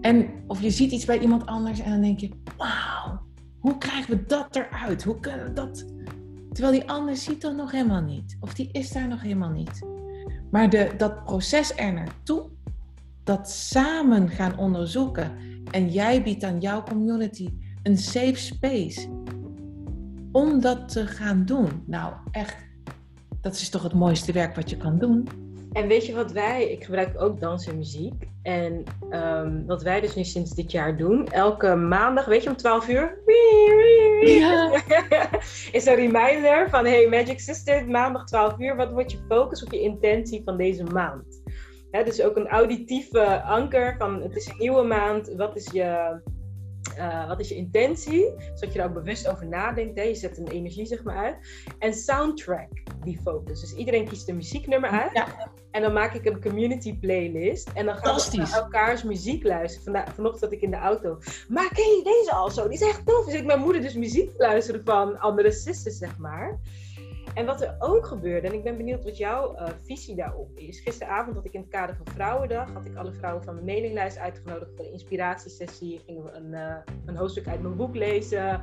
[0.00, 3.20] En of je ziet iets bij iemand anders en dan denk je, wauw,
[3.58, 5.04] hoe krijgen we dat eruit?
[5.04, 5.84] Hoe kunnen we dat?
[6.52, 8.36] Terwijl die ander ziet dat nog helemaal niet.
[8.40, 9.97] Of die is daar nog helemaal niet.
[10.50, 12.44] Maar de, dat proces er naartoe,
[13.24, 15.32] dat samen gaan onderzoeken.
[15.70, 17.48] En jij biedt aan jouw community
[17.82, 19.08] een safe space
[20.32, 21.82] om dat te gaan doen.
[21.86, 22.56] Nou, echt,
[23.40, 25.28] dat is toch het mooiste werk wat je kan doen.
[25.72, 28.28] En weet je wat wij, ik gebruik ook dans en muziek.
[28.42, 32.56] En um, wat wij dus nu sinds dit jaar doen, elke maandag, weet je, om
[32.56, 33.18] 12 uur,
[34.20, 34.82] ja.
[35.72, 39.72] is een reminder van, hey Magic Sister, maandag 12 uur, wat wordt je focus op
[39.72, 41.42] je intentie van deze maand?
[41.90, 46.20] Dus ook een auditieve anker van, het is een nieuwe maand, wat is je
[46.98, 48.34] uh, wat is je intentie?
[48.54, 49.98] Zodat je er ook bewust over nadenkt.
[49.98, 50.02] Hè?
[50.02, 51.36] Je zet een energie zeg maar uit.
[51.78, 52.68] En soundtrack,
[53.04, 53.60] die focus.
[53.60, 55.10] Dus iedereen kiest een muzieknummer uit.
[55.12, 55.26] Ja.
[55.70, 57.70] En dan maak ik een community playlist.
[57.74, 59.84] En dan gaan we naar elkaars muziek luisteren.
[59.84, 61.18] Vanda vanochtend zat ik in de auto.
[61.48, 62.68] Maar ken je deze al zo?
[62.68, 63.24] Die is echt tof.
[63.24, 66.58] Dus ik mijn moeder dus muziek luisteren van andere sisters, zeg maar.
[67.34, 70.80] En wat er ook gebeurde, en ik ben benieuwd wat jouw uh, visie daarop is.
[70.80, 74.18] Gisteravond had ik in het kader van Vrouwendag, had ik alle vrouwen van mijn mailinglijst
[74.18, 76.00] uitgenodigd voor een inspiratiesessie.
[76.06, 76.76] Gingen we een, uh,
[77.06, 78.62] een hoofdstuk uit mijn boek lezen.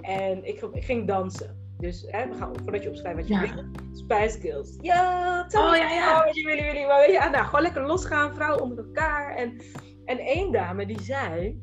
[0.00, 1.64] En ik, ik ging dansen.
[1.78, 3.54] Dus hè, we gaan voordat je opschrijft wat je ja.
[3.54, 3.64] wil.
[3.92, 4.76] Spice Girls.
[4.80, 6.22] Ja, tell oh, ja, ja.
[6.22, 6.86] really niet.
[6.86, 9.36] Maar ja, nou, gewoon lekker losgaan, vrouwen onder elkaar.
[9.36, 9.60] En,
[10.04, 11.62] en één dame die zei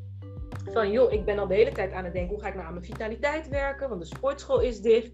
[0.71, 2.65] van, joh, ik ben al de hele tijd aan het denken, hoe ga ik nou
[2.65, 3.89] aan mijn vitaliteit werken?
[3.89, 5.11] Want de sportschool is dicht.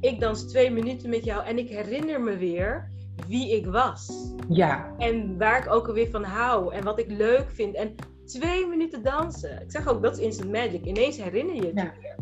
[0.00, 2.88] Ik dans twee minuten met jou en ik herinner me weer
[3.28, 4.32] wie ik was.
[4.48, 4.94] Ja.
[4.98, 7.74] En waar ik ook alweer van hou en wat ik leuk vind.
[7.74, 7.94] En
[8.26, 9.62] twee minuten dansen.
[9.62, 10.84] Ik zeg ook, dat is instant magic.
[10.84, 11.92] Ineens herinner je het Ja.
[12.00, 12.14] weer.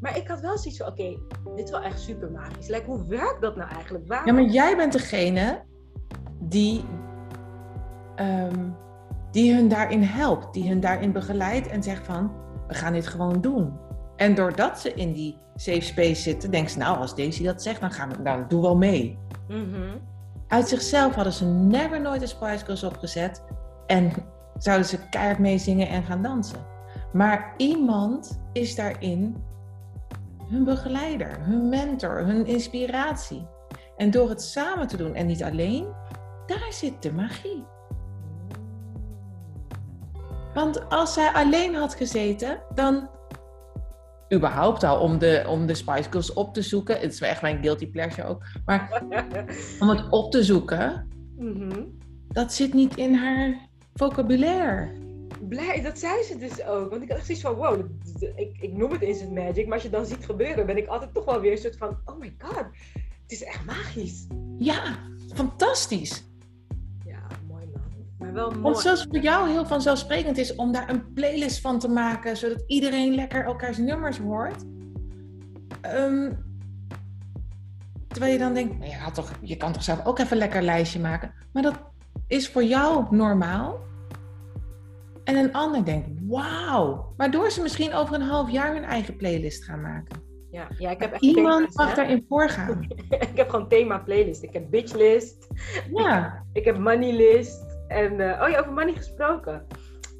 [0.00, 1.16] Maar ik had wel zoiets van, oké,
[1.56, 2.68] dit is wel echt super magisch.
[2.68, 4.06] Like, hoe werkt dat nou eigenlijk?
[4.06, 4.26] Waarom?
[4.26, 5.62] Ja, maar jij bent degene
[6.40, 6.84] die,
[8.16, 8.68] ehm,
[9.30, 12.32] die hun daarin helpt, die hun daarin begeleidt en zegt van,
[12.68, 13.72] we gaan dit gewoon doen.
[14.22, 17.80] En doordat ze in die safe space zitten, denken ze, nou, als Daisy dat zegt,
[17.80, 19.18] dan gaan we, nou, doe wel mee.
[19.48, 19.96] Mhm.
[20.48, 23.42] Uit zichzelf hadden ze never nooit een Spice Girls opgezet
[23.86, 24.12] en
[24.58, 26.66] zouden ze keihard meezingen en gaan dansen.
[27.12, 29.36] Maar iemand is daarin
[30.48, 33.46] hun begeleider, hun mentor, hun inspiratie.
[33.96, 35.86] En door het samen te doen en niet alleen,
[36.46, 37.64] daar zit de magie.
[40.54, 43.08] Want als zij alleen had gezeten, dan
[44.32, 47.00] überhaupt al om de, om de Spice Girls op te zoeken.
[47.00, 48.42] Het is echt mijn guilty pleasure ook.
[48.64, 49.02] Maar
[49.80, 51.82] om het op te zoeken, Mhm.
[52.28, 54.88] dat zit niet in haar vocabulaire.
[55.48, 56.90] Blij, dat zei ze dus ook.
[56.90, 57.80] Want ik had echt zoiets van, wow,
[58.36, 59.64] ik, ik noem het instant magic.
[59.64, 61.98] Maar als je dan ziet gebeuren, ben ik altijd toch wel weer een soort van,
[62.04, 62.64] oh my god,
[63.22, 64.26] het is echt magisch.
[64.58, 64.82] Ja,
[65.34, 66.24] fantastisch.
[68.22, 68.62] Maar wel mooi.
[68.62, 72.64] Want zoals voor jou heel vanzelfsprekend is om daar een playlist van te maken, zodat
[72.66, 74.64] iedereen lekker elkaars nummers hoort.
[75.80, 76.32] Ehm,
[78.08, 80.62] terwijl je dan denkt, nou ja, toch, je kan toch zelf ook even een lekker
[80.62, 81.32] lijstje maken.
[81.52, 81.80] Maar dat
[82.26, 83.78] is voor jou normaal.
[85.24, 87.12] En een ander denkt, wauw.
[87.16, 90.22] Waardoor ze misschien over een half jaar hun eigen playlist gaan maken.
[90.50, 91.94] Ja, ja, ik heb echt Iemand thema's, mag hè.
[91.94, 92.86] daarin voorgaan.
[93.30, 94.42] ik heb gewoon thema playlist.
[94.42, 95.46] Ik heb bitchlist,
[95.94, 96.44] Ja.
[96.52, 97.71] ik heb moneylist.
[97.92, 99.66] En, eh, oh ja, over money gesproken.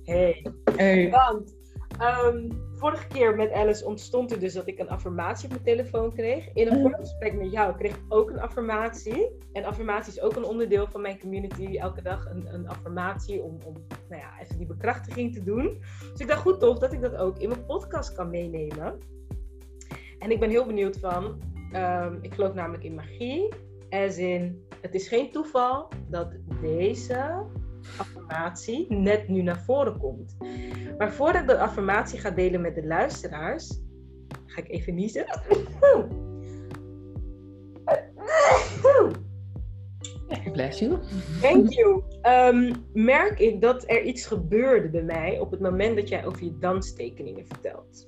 [0.05, 0.47] Hey,
[0.77, 1.11] Hey.
[1.11, 1.57] want
[1.99, 6.12] ehm, vorige keer met Alice ontstond er dus dat ik een affirmatie op mijn telefoon
[6.14, 6.49] kreeg.
[6.53, 6.83] In een Mm.
[6.83, 9.29] voorgesprek met jou kreeg ik ook een affirmatie.
[9.53, 11.77] En affirmatie is ook een onderdeel van mijn community.
[11.79, 13.75] Elke dag een, een affirmatie om, om
[14.09, 15.79] nou ja, even die bekrachtiging te doen.
[16.12, 18.99] Dus ik dacht goed toch dat ik dat ook in mijn podcast kan meenemen.
[20.18, 21.41] En ik ben heel benieuwd van,
[21.73, 23.49] ehm, ik geloof namelijk in magie.
[23.91, 27.47] As in, het is geen toeval dat deze
[27.99, 30.37] affirmatie net nu naar voren komt.
[30.99, 33.80] Maar voordat ik de affirmatie ga delen met de luisteraars,
[34.47, 35.24] ga ik even niezen.
[40.53, 40.99] Bless you.
[41.41, 42.03] Thank you.
[42.22, 46.45] Ehm, merk ik dat er iets gebeurde bij mij op het moment dat jij over
[46.45, 48.07] je danstekeningen vertelt.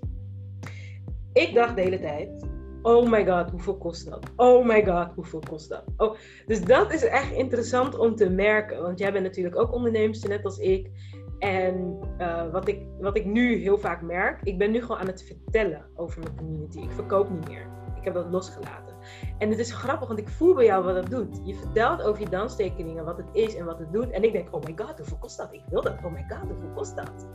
[1.33, 2.47] Ik dacht de hele tijd,
[2.85, 4.27] oh my god, hoeveel kost dat?
[4.37, 5.85] Oh my god, hoeveel kost dat?
[5.97, 6.17] Oh,
[6.47, 10.45] dus dat is echt interessant om te merken, want jij bent natuurlijk ook onderneemster, net
[10.45, 10.91] als ik.
[11.39, 15.07] En eh, wat, ik, wat ik nu heel vaak merk, ik ben nu gewoon aan
[15.07, 16.79] het vertellen over mijn community.
[16.79, 17.67] Ik verkoop niet meer.
[17.97, 18.95] Ik heb dat losgelaten.
[19.39, 21.41] En het is grappig, want ik voel bij jou wat dat doet.
[21.45, 24.11] Je vertelt over je danstekeningen wat het is en wat het doet.
[24.11, 25.53] En ik denk, oh my god, hoeveel kost dat?
[25.53, 25.97] Ik wil dat.
[26.05, 27.29] Oh my god, hoeveel kost dat?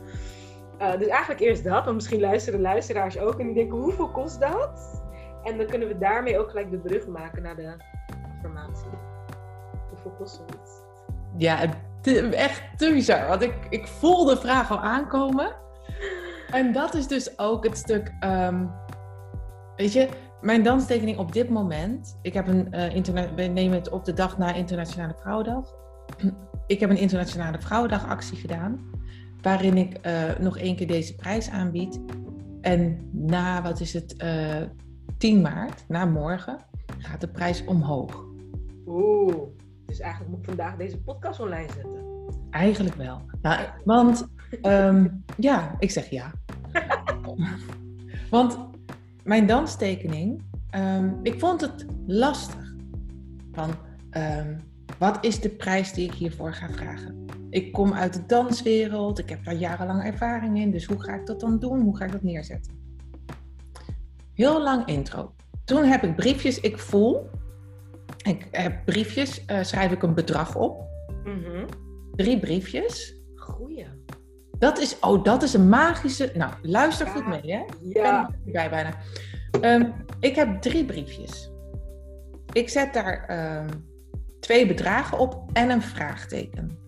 [0.80, 4.40] Uh, dus eigenlijk eerst dat, want misschien luisteren luisteraars ook en die denken, hoeveel kost
[4.40, 5.02] dat?
[5.44, 7.74] En dan kunnen we daarmee ook gelijk de brug maken naar de
[8.34, 8.90] affirmatie.
[9.88, 10.70] Hoeveel kost zoiets?
[11.36, 11.60] Ja,
[12.30, 13.28] echt te bizar.
[13.28, 15.56] Want ik, ik voel de vraag al aankomen.
[16.50, 18.12] En dat is dus ook het stuk.
[18.24, 18.70] Um,
[19.76, 20.08] weet je,
[20.40, 22.18] mijn danstekening op dit moment.
[22.22, 23.34] Ik heb een uh.
[23.34, 25.74] We nemen het op de dag na Internationale Vrouwendag.
[26.66, 28.90] Ik heb een Internationale Vrouwendag actie gedaan.
[29.42, 32.00] Waarin ik uh, nog één keer deze prijs aanbied.
[32.60, 34.62] En na, wat is het, uh,
[35.20, 36.58] 10 maart, na morgen,
[36.98, 38.24] gaat de prijs omhoog.
[38.86, 39.34] Oeh.
[39.86, 42.04] Dus eigenlijk moet ik vandaag deze podcast online zetten.
[42.50, 43.20] Eigenlijk wel.
[43.42, 44.28] Nou, want
[44.62, 46.32] um, ja, ik zeg ja.
[48.30, 48.58] want
[49.22, 50.42] mijn danstekening,
[50.76, 52.74] um, ik vond het lastig.
[53.52, 53.70] Van
[54.10, 54.56] um,
[54.98, 57.24] wat is de prijs die ik hiervoor ga vragen?
[57.50, 61.26] Ik kom uit de danswereld, ik heb daar jarenlang ervaring in, dus hoe ga ik
[61.26, 61.80] dat dan doen?
[61.80, 62.79] Hoe ga ik dat neerzetten?
[64.34, 65.34] Heel lang intro.
[65.64, 67.30] Toen heb ik briefjes, ik voel
[68.22, 70.88] ik heb briefjes, uh, schrijf ik een bedrag op.
[71.24, 71.66] Mm -hmm.
[72.16, 73.14] Drie briefjes.
[73.34, 73.86] Goeie.
[74.58, 76.30] Dat is, oh, dat is een magische.
[76.34, 77.12] Nou, luister ja.
[77.12, 77.64] goed mee, hè?
[77.80, 78.28] Ja.
[78.28, 78.96] Ik ben bij bijna.
[79.60, 81.50] Um, ik heb drie briefjes.
[82.52, 83.26] Ik zet daar
[83.60, 83.88] um,
[84.40, 86.78] twee bedragen op en een vraagteken.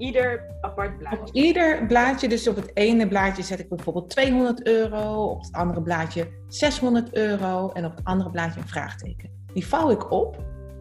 [0.00, 1.20] Ieder apart blaadje.
[1.20, 5.52] Op ieder blaadje, dus op het ene blaadje zet ik bijvoorbeeld 200 euro, op het
[5.52, 9.30] andere blaadje 600 euro en op het andere blaadje een vraagteken.
[9.52, 10.36] Die vouw ik op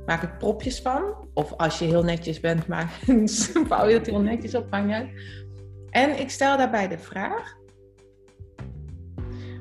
[0.05, 1.03] maak ik propjes van.
[1.33, 2.89] Of als je heel netjes bent, maak,
[3.67, 5.09] vouw je het heel netjes op, maakt niet uit.
[5.89, 7.57] En ik stel daarbij de vraag: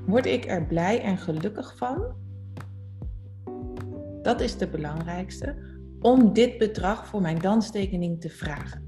[0.07, 2.17] Word ik er blij en gelukkig van?
[4.23, 5.77] Dat is de belangrijkste.
[6.01, 8.88] Om dit bedrag voor mijn danstekening te vragen.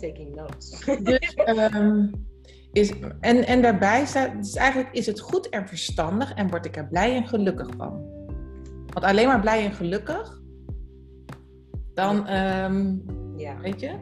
[0.00, 0.84] Taking notes.
[1.02, 2.06] Dus, ehm,
[2.72, 6.76] is, en, en daarbij staat, dus eigenlijk is het goed en verstandig en word ik
[6.76, 8.08] er blij en gelukkig van.
[8.86, 10.40] Want alleen maar blij en gelukkig,
[11.94, 12.96] dan, ehm,
[13.36, 13.56] ja.
[13.60, 13.98] weet je,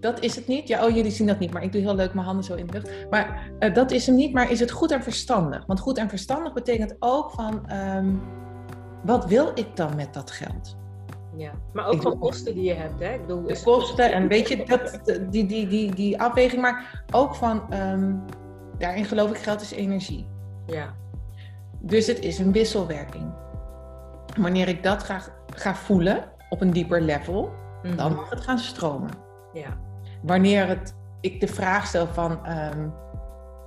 [0.00, 0.68] dat is het niet.
[0.68, 2.66] Ja, oh, jullie zien dat niet, maar ik doe heel leuk mijn handen zo in
[2.66, 3.10] de lucht.
[3.10, 5.66] Maar eh, dat is hem niet, maar is het goed en verstandig?
[5.66, 8.14] Want goed en verstandig betekent ook van, ehm,
[9.04, 10.76] wat wil ik dan met dat geld?
[11.36, 11.52] Ja.
[11.72, 13.12] Maar ook van kosten die je hebt, hè?
[13.14, 15.00] Ik bedoel, De kosten en weet je, dat,
[15.30, 18.14] die, die, die, die afweging, maar ook van, ehm,
[18.78, 20.26] daarin geloof ik, geld is energie.
[20.66, 20.94] Ja.
[21.80, 23.32] Dus het is een wisselwerking.
[24.40, 25.20] Wanneer ik dat ga,
[25.54, 27.50] ga voelen op een dieper level,
[27.82, 27.96] Mhm.
[27.96, 29.10] dan mag het gaan stromen.
[29.52, 29.78] Ja.
[30.22, 32.88] Wanneer het, ik de vraag stel van, ehm,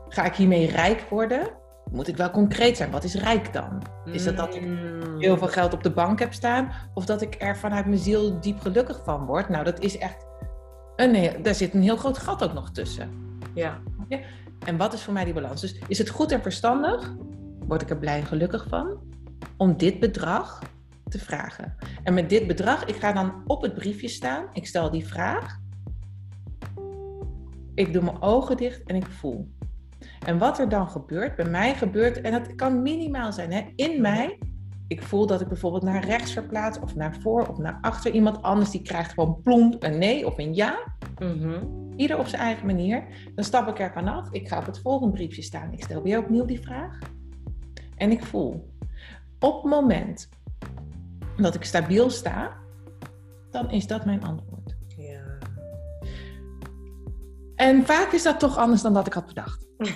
[0.08, 1.48] ga ik hiermee rijk worden?
[1.92, 2.92] Moet ik wel concreet zijn.
[2.92, 3.82] Wat is rijk dan?
[4.06, 5.20] Is dat dat ik Mm.
[5.20, 6.72] heel veel geld op de bank heb staan?
[6.94, 9.50] Of dat ik er vanuit mijn ziel diep gelukkig van word?
[9.50, 10.26] Nou, dat is echt...
[10.96, 13.10] Een, heel- daar zit een heel groot gat ook nog tussen.
[13.54, 13.80] Ja.
[14.66, 15.62] En wat is voor mij die balans?
[15.62, 17.14] Dus is het goed en verstandig?
[17.68, 18.98] Word ik er blij en gelukkig van?
[19.58, 20.62] Om dit bedrag
[21.10, 21.76] te vragen.
[22.04, 24.46] En met dit bedrag, ik ga dan op het briefje staan.
[24.54, 25.58] Ik stel die vraag.
[27.76, 29.52] Ik doe mijn ogen dicht en ik voel.
[30.26, 34.02] En wat er dan gebeurt, bij mij gebeurt, en dat kan minimaal zijn, hè, in
[34.02, 34.40] mij.
[34.88, 38.12] Ik voel dat ik bijvoorbeeld naar rechts verplaats, of naar voor, of naar achter.
[38.12, 40.80] Iemand anders die krijgt gewoon plomp een nee of een ja.
[41.20, 41.64] Mhm.
[41.96, 43.04] Ieder op zijn eigen manier.
[43.36, 44.32] Dan stap ik er vanaf.
[44.32, 45.72] Ik ga op het volgende briefje staan.
[45.72, 47.00] Ik stel weer opnieuw die vraag.
[47.96, 48.72] En ik voel.
[49.40, 50.30] Op het moment
[51.38, 52.58] dat ik stabiel sta,
[53.52, 54.53] dan is dat mijn antwoord.
[57.64, 59.66] En vaak is dat toch anders dan dat ik had bedacht.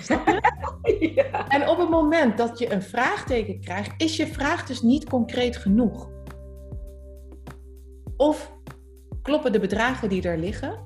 [1.14, 1.48] ja.
[1.48, 5.56] En op het moment dat je een vraagteken krijgt, is je vraag dus niet concreet
[5.56, 6.10] genoeg.
[8.16, 8.52] Of
[9.22, 10.78] kloppen de bedragen die er liggen,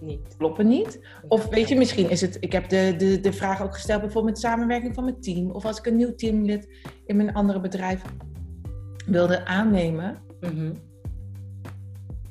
[0.00, 0.36] Niet.
[0.36, 1.00] kloppen niet?
[1.28, 2.36] Of weet je, misschien is het.
[2.40, 5.50] Ik heb de, de, de vraag ook gesteld, bijvoorbeeld met samenwerking van mijn team.
[5.50, 6.68] Of als ik een nieuw teamlid
[7.04, 8.02] in mijn andere bedrijf
[9.06, 10.22] wilde aannemen.
[10.40, 10.74] Mhm.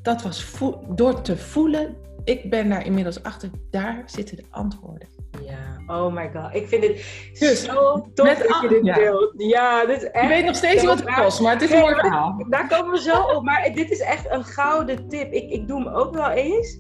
[0.02, 2.05] Dat was door te voelen.
[2.26, 3.50] Ik ben daar inmiddels achter.
[3.72, 5.08] Daar zitten de antwoorden.
[5.46, 6.56] Ja, oh my god.
[6.56, 6.96] Ik vind het
[7.40, 8.96] Dus, zo tof dat je dit ja.
[8.96, 9.34] deelt.
[9.38, 10.24] Ja, dit is echt...
[10.24, 12.46] Ik weet nog steeds niet wat het kost, maar het is een mooi verhaal.
[12.50, 13.44] Daar komen we zo op.
[13.44, 15.34] Maar dit is echt een gouden tip.
[15.34, 16.80] Ik, ik doe hem ook wel eens.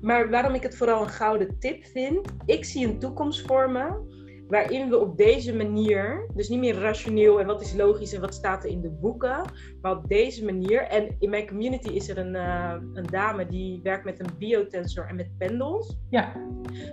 [0.00, 2.28] Maar waarom ik het vooral een gouden tip vind...
[2.44, 4.14] Ik zie een toekomst voor me...
[4.48, 6.26] waarin we op deze manier...
[6.34, 9.42] dus niet meer rationeel en wat is logisch en wat staat er in de boeken...
[9.80, 10.82] maar op deze manier...
[10.82, 15.06] en in mijn community is er een, eh, een dame die werkt met een biotensor
[15.06, 15.96] en met pendels...
[16.10, 16.32] Ja,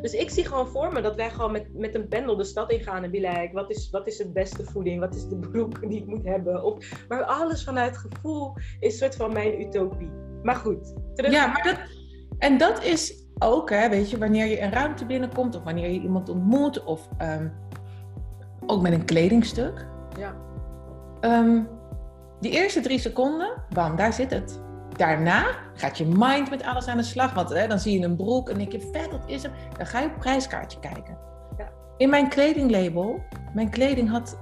[0.02, 2.72] Dus ik zie gewoon voor me dat wij gewoon met, met een pendel de stad
[2.72, 5.00] ingaan en be like, wat is, wat is de beste voeding?
[5.00, 6.64] Wat is de broek die ik moet hebben?
[6.64, 10.10] Of, maar alles vanuit gevoel is een soort van mijn utopie.
[10.44, 11.32] Maar goed, terug.
[11.32, 12.03] ja maar dat,
[12.44, 16.00] en dat is ook, hè, weet je, wanneer je een ruimte binnenkomt of wanneer je
[16.00, 17.48] iemand ontmoet of ehm,
[18.66, 19.86] ook met een kledingstuk.
[20.18, 20.36] Ja.
[21.20, 21.62] Ehm,
[22.40, 24.62] die eerste drie seconden, bam, daar zit het.
[24.98, 27.34] Daarna gaat je mind met alles aan de slag.
[27.34, 29.52] Want hè, dan zie je een broek en denk je, vet, dat is hem.
[29.78, 31.18] Dan ga je op prijskaartje kijken.
[31.58, 31.70] Ja.
[31.98, 33.24] In mijn kledinglabel,
[33.54, 34.38] mijn kleding had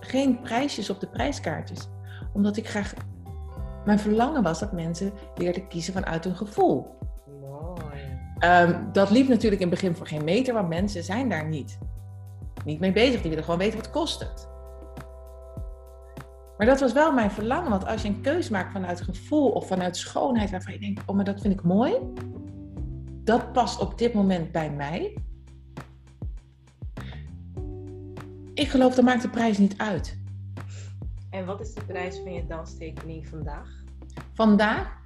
[0.00, 1.88] geen prijsjes op de prijskaartjes.
[2.32, 2.94] Omdat ik graag...
[3.84, 6.96] Mijn verlangen was dat mensen leerden kiezen vanuit hun gevoel.
[8.38, 11.78] Ehm, dat liep natuurlijk in het begin voor geen meter, want mensen zijn daar niet,
[12.64, 13.20] niet mee bezig.
[13.20, 14.48] Die willen gewoon weten wat kost het.
[16.58, 19.66] Maar dat was wel mijn verlangen, want als je een keus maakt vanuit gevoel of
[19.66, 21.94] vanuit schoonheid, waarvan je denkt, oh, maar dat vind ik mooi,
[23.24, 25.16] dat past op dit moment bij mij.
[28.54, 30.18] Ik geloof, dat maakt de prijs niet uit.
[31.30, 33.68] En wat is de prijs van je danstekening vandaag?
[34.32, 34.96] Vandaag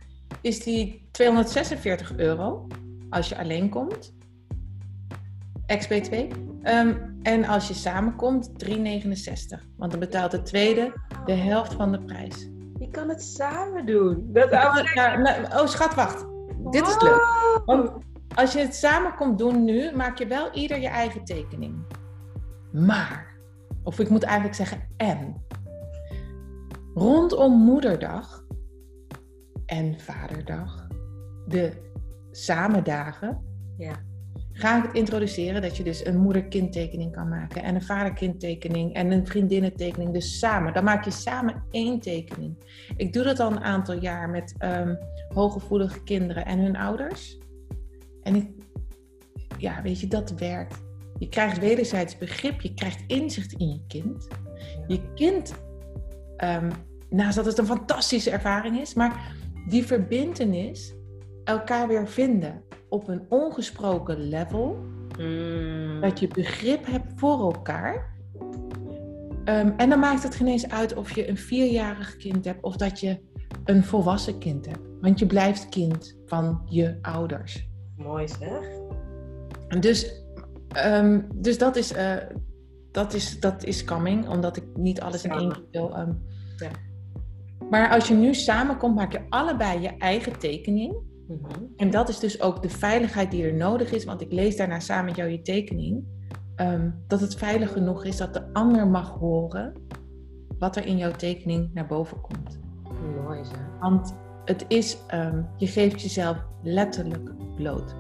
[0.41, 2.67] is die 246 euro
[3.13, 4.15] als je alleen komt.
[5.67, 6.29] XP2.
[6.63, 9.67] Ehm, en als je samenkomt, 3,69.
[9.77, 10.93] Want dan betaalt de tweede
[11.25, 12.49] de helft van de prijs.
[12.79, 14.29] Je kan het samen doen.
[14.33, 16.27] Dat nou, oh, schat, wacht.
[16.71, 17.63] Dit is leuk.
[17.65, 17.93] Want
[18.35, 21.85] als je het samen komt doen nu, maak je wel ieder je eigen tekening.
[22.73, 23.35] Maar,
[23.83, 25.45] of ik moet eigenlijk zeggen en.
[26.95, 28.45] Rondom Moederdag
[29.67, 30.87] en Vaderdag,
[31.47, 31.92] de
[32.33, 33.41] samendagen,
[33.79, 33.93] Ja.
[34.53, 39.11] ga ik het introduceren dat je dus een moeder-kindtekening kan maken en een vader-kindtekening en
[39.11, 40.13] een vriendinnentekening.
[40.13, 40.73] Dus samen.
[40.73, 42.57] Dan maak je samen één tekening.
[42.97, 47.39] Ik doe dat al een aantal jaar met um, hooggevoelige kinderen en hun ouders.
[48.23, 48.51] En ik,
[49.59, 50.83] ja, weet je, dat werkt.
[51.19, 54.29] Je krijgt wederzijds begrip, je krijgt inzicht in je kind.
[54.87, 55.55] Je kind,
[56.37, 56.71] um,
[57.11, 59.37] naast dat het een fantastische ervaring is, maar
[59.69, 60.95] die verbindenis,
[61.45, 64.77] elkaar weer vinden op een ongesproken level.
[65.19, 66.01] Mm.
[66.01, 68.15] Dat je begrip hebt voor elkaar.
[69.45, 72.77] Ehm, en dan maakt het geen eens uit of je een vierjarig kind hebt of
[72.77, 73.21] dat je
[73.65, 74.81] een volwassen kind hebt.
[75.01, 77.69] Want je blijft kind van je ouders.
[77.97, 78.81] Mooi zeg.
[79.81, 80.25] Dus,
[80.87, 82.17] um, dus dat, is, uh,
[82.91, 85.99] dat, is, dat is coming, omdat ik niet alles in één keer wil.
[85.99, 86.23] Um,
[86.57, 86.71] ja.
[87.71, 90.95] Maar als je nu samenkomt, maak je allebei je eigen tekening.
[91.41, 91.65] Mhm.
[91.77, 94.81] En dat is dus ook de veiligheid die er nodig is, want ik lees daarna
[94.81, 96.05] samen met jou je tekening.
[96.57, 99.73] Um, dat het veilig genoeg is dat de ander mag horen
[100.59, 102.61] wat er in jouw tekening naar boven komt.
[103.25, 103.55] Mooi zo.
[103.81, 104.15] Want
[104.45, 107.95] het is, um, je geeft jezelf letterlijk bloot.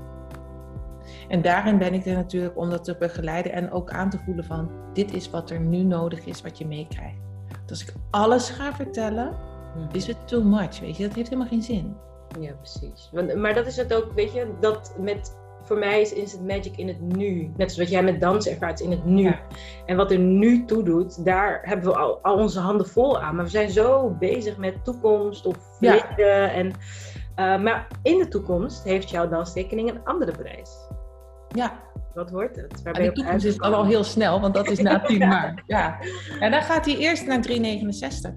[1.28, 4.44] En daarin ben ik er natuurlijk om dat te begeleiden en ook aan te voelen
[4.44, 7.18] van dit is wat er nu nodig is, wat je meekrijgt.
[7.66, 9.36] Dus als ik alles ga vertellen,
[9.92, 11.94] is het too much, weet je, dat heeft helemaal geen zin.
[12.40, 13.08] Ja, precies.
[13.12, 16.76] Want, maar dat is het ook, weet je, dat met, voor mij is instant magic
[16.76, 17.40] in het nu.
[17.56, 19.22] Net zoals wat jij met dans ervaart in het nu.
[19.22, 19.40] Ja.
[19.86, 23.34] En wat er nu toe doet, daar hebben we al, al onze handen vol aan.
[23.34, 25.92] Maar we zijn zo bezig met toekomst of Ja.
[25.98, 26.52] verleden.
[26.52, 30.70] En, uh, maar in de toekomst heeft jouw danstekening een andere prijs.
[31.48, 31.80] Ja,
[32.14, 32.82] Wat wordt het?
[32.82, 35.18] Waar en ben de toekomst is al, al heel snel, want dat is na 10
[35.18, 35.26] Ja.
[35.28, 35.62] maart.
[35.66, 35.98] Ja.
[36.40, 38.30] En dan gaat hij eerst naar 369.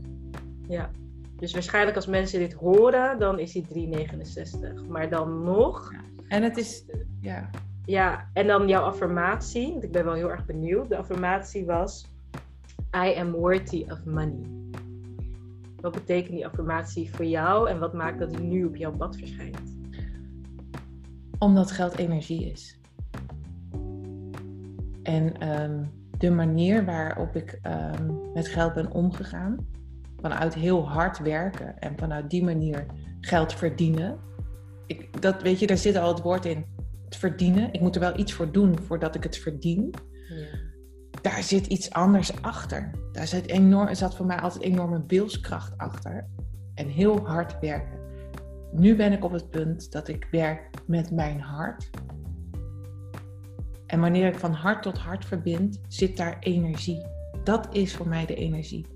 [0.68, 0.90] Ja.
[1.36, 4.86] Dus waarschijnlijk als mensen dit horen, dan is die 369.
[4.88, 5.92] Maar dan nog,
[6.28, 6.86] En het is,
[7.22, 7.50] ja,
[7.86, 10.90] ja, en dan jouw affirmatie, want ik ben wel heel erg benieuwd.
[10.90, 12.06] De affirmatie was,
[12.96, 14.46] I am worthy of money.
[15.82, 19.16] Wat betekent die affirmatie voor jou en wat maakt dat die nu op jouw pad
[19.16, 19.76] verschijnt?
[21.40, 22.80] omdat geld energie is.
[25.04, 25.84] En ehm,
[26.18, 29.58] de manier waarop ik ehm, met geld ben omgegaan,
[30.26, 32.86] vanuit heel hard werken en vanuit die manier
[33.22, 34.20] geld verdienen.
[34.88, 36.66] Ik, dat, weet je, daar zit al het woord in.
[37.06, 37.74] Het verdienen.
[37.74, 39.94] Ik moet er wel iets voor doen voordat ik het verdien.
[40.30, 40.46] Ja.
[41.22, 42.92] Daar zit iets anders achter.
[43.12, 46.28] Daar zit enorm, zat voor mij altijd enorme wilskracht achter.
[46.76, 48.00] En heel hard werken.
[48.72, 51.90] Nu ben ik op het punt dat ik werk met mijn hart.
[53.88, 57.06] En wanneer ik van hart tot hart verbind, zit daar energie.
[57.44, 58.95] Dat is voor mij de energie.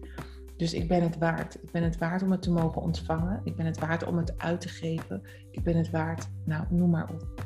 [0.59, 1.55] Dus ik ben het waard.
[1.63, 3.41] Ik ben het waard om het te mogen ontvangen.
[3.43, 5.21] Ik ben het waard om het uit te geven.
[5.51, 7.45] Ik ben het waard, nou, noem maar op.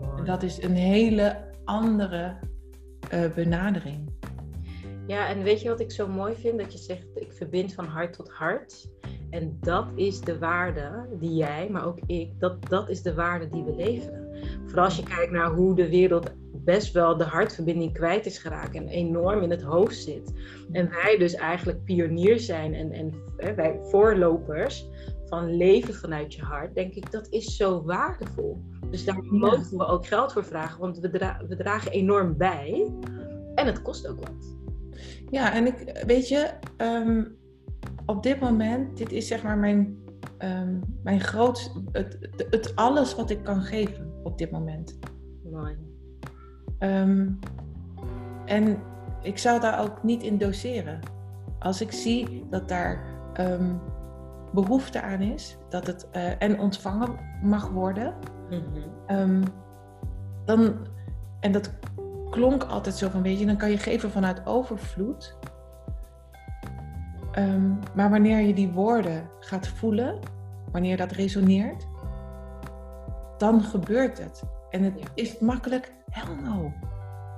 [0.00, 0.18] Mooi.
[0.18, 2.36] En dat is een hele andere
[3.10, 4.10] eh, benadering.
[5.06, 6.58] Ja, en weet je wat ik zo mooi vind?
[6.58, 8.88] Dat je zegt, ik verbind van hart tot hart.
[9.30, 13.48] En dat is de waarde die jij, maar ook ik, dat, dat is de waarde
[13.48, 14.28] die we leveren.
[14.66, 18.74] Vooral als je kijkt naar hoe de wereld best wel de hartverbinding kwijt is geraakt
[18.74, 20.32] en enorm in het hoofd zit.
[20.72, 24.88] En wij dus eigenlijk pioniers zijn en, en hè, wij voorlopers
[25.26, 28.62] van leven vanuit je hart, denk ik, dat is zo waardevol.
[28.90, 32.92] Dus daar mogen we ook geld voor vragen, want we, dra- we dragen enorm bij
[33.54, 34.56] en het kost ook wat.
[35.30, 37.24] Ja, en ik, weet je, ehm,
[38.06, 39.96] op dit moment, dit is zeg maar mijn,
[40.38, 42.18] ehm, mijn grootste, het,
[42.50, 44.98] het, alles wat ik kan geven op dit moment.
[45.50, 45.76] Mooi.
[46.78, 47.28] Ehm,
[48.44, 48.78] en
[49.22, 51.00] ik zou daar ook niet in doseren.
[51.58, 53.74] Als ik zie dat daar ehm,
[54.52, 58.14] behoefte aan is, dat het eh, en ontvangen mag worden,
[58.50, 59.42] Mhm.
[60.44, 60.76] Dan,
[61.40, 61.72] en dat
[62.30, 65.36] klonk altijd zo van, weet je, dan kan je geven vanuit overvloed.
[67.34, 70.18] Ehm, maar wanneer je die woorden gaat voelen,
[70.72, 71.86] wanneer dat resoneert,
[73.38, 74.42] dan gebeurt het.
[74.70, 75.06] En het Ja.
[75.14, 75.92] is makkelijk?
[76.10, 76.72] Hell no.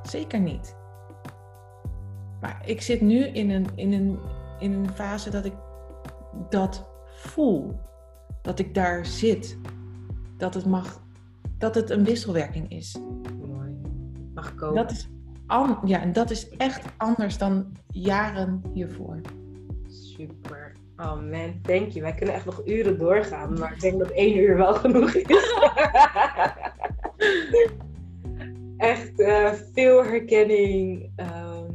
[0.02, 0.76] Zeker niet.
[2.40, 4.18] Maar ik zit nu in een, in een,
[4.58, 5.54] in een fase dat ik
[6.50, 7.80] dat voel.
[8.42, 9.58] Dat ik daar zit.
[10.36, 11.00] Dat het mag,
[11.58, 12.98] dat het een wisselwerking is.
[13.46, 13.76] Mooi.
[14.34, 14.74] Mag komen.
[14.74, 15.08] Dat is,
[15.46, 19.20] an, ja, en dat is echt anders dan jaren hiervoor.
[20.16, 20.72] Super.
[20.96, 22.02] Oh man, thank you.
[22.02, 25.54] Wij kunnen echt nog uren doorgaan, maar ik denk dat één uur wel genoeg is.
[28.76, 31.10] echt eh, veel herkenning.
[31.16, 31.74] ehm,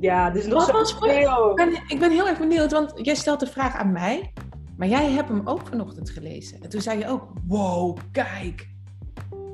[0.00, 0.90] ja, dus nog Wat.
[1.50, 4.32] Ik ben, ik ben heel erg benieuwd, want jij stelt de vraag aan mij,
[4.76, 6.62] maar jij hebt hem ook vanochtend gelezen.
[6.62, 8.68] En toen zei je ook, wow, kijk.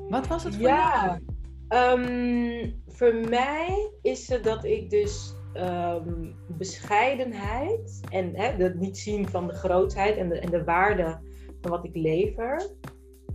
[0.09, 1.19] Wat was het voor Ja, jou?
[1.67, 9.29] Ehm, voor mij is het dat ik dus ehm, bescheidenheid en hè, het niet zien
[9.29, 11.19] van de grootheid en de, en de waarde
[11.61, 12.69] van wat ik lever.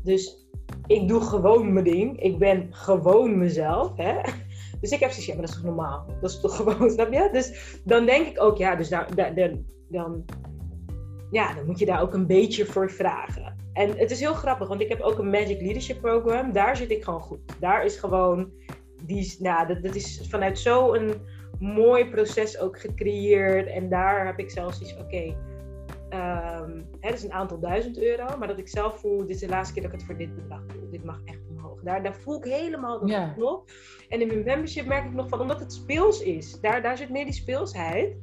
[0.02, 0.48] Dus
[0.86, 2.22] ik doe gewoon mijn ding.
[2.22, 3.96] Ik ben gewoon mezelf.
[3.96, 4.20] Hè?
[4.80, 6.06] Dus ik heb zoiets, ja, maar dat is toch normaal?
[6.20, 7.28] Dat is toch gewoon, snap je?
[7.32, 9.34] Dus dan denk ik ook, ja, dus daar,
[9.88, 10.24] dan,
[11.30, 13.56] ja, dan moet je daar ook een beetje voor vragen.
[13.72, 16.52] En het is heel grappig, want ik heb ook een Magic Leadership Program.
[16.52, 17.40] Daar zit ik gewoon goed.
[17.60, 18.50] Daar is gewoon,
[19.02, 21.12] die, nou, dat, dat is vanuit zo'n
[21.60, 23.68] mooi proces ook gecreëerd.
[23.68, 25.36] En daar heb ik zelfs iets van, oké, okay,
[26.62, 28.38] um, het is een aantal duizend euro.
[28.38, 30.34] Maar dat ik zelf voel, dit is de laatste keer dat ik het voor dit
[30.34, 30.90] bedrag doe.
[30.90, 31.80] Dit mag echt omhoog.
[31.82, 33.70] Daar, daar voel ik helemaal de knop.
[34.08, 36.60] En in mijn membership merk ik nog van, omdat het speels is.
[36.60, 38.16] Daar, daar zit meer die speelsheid.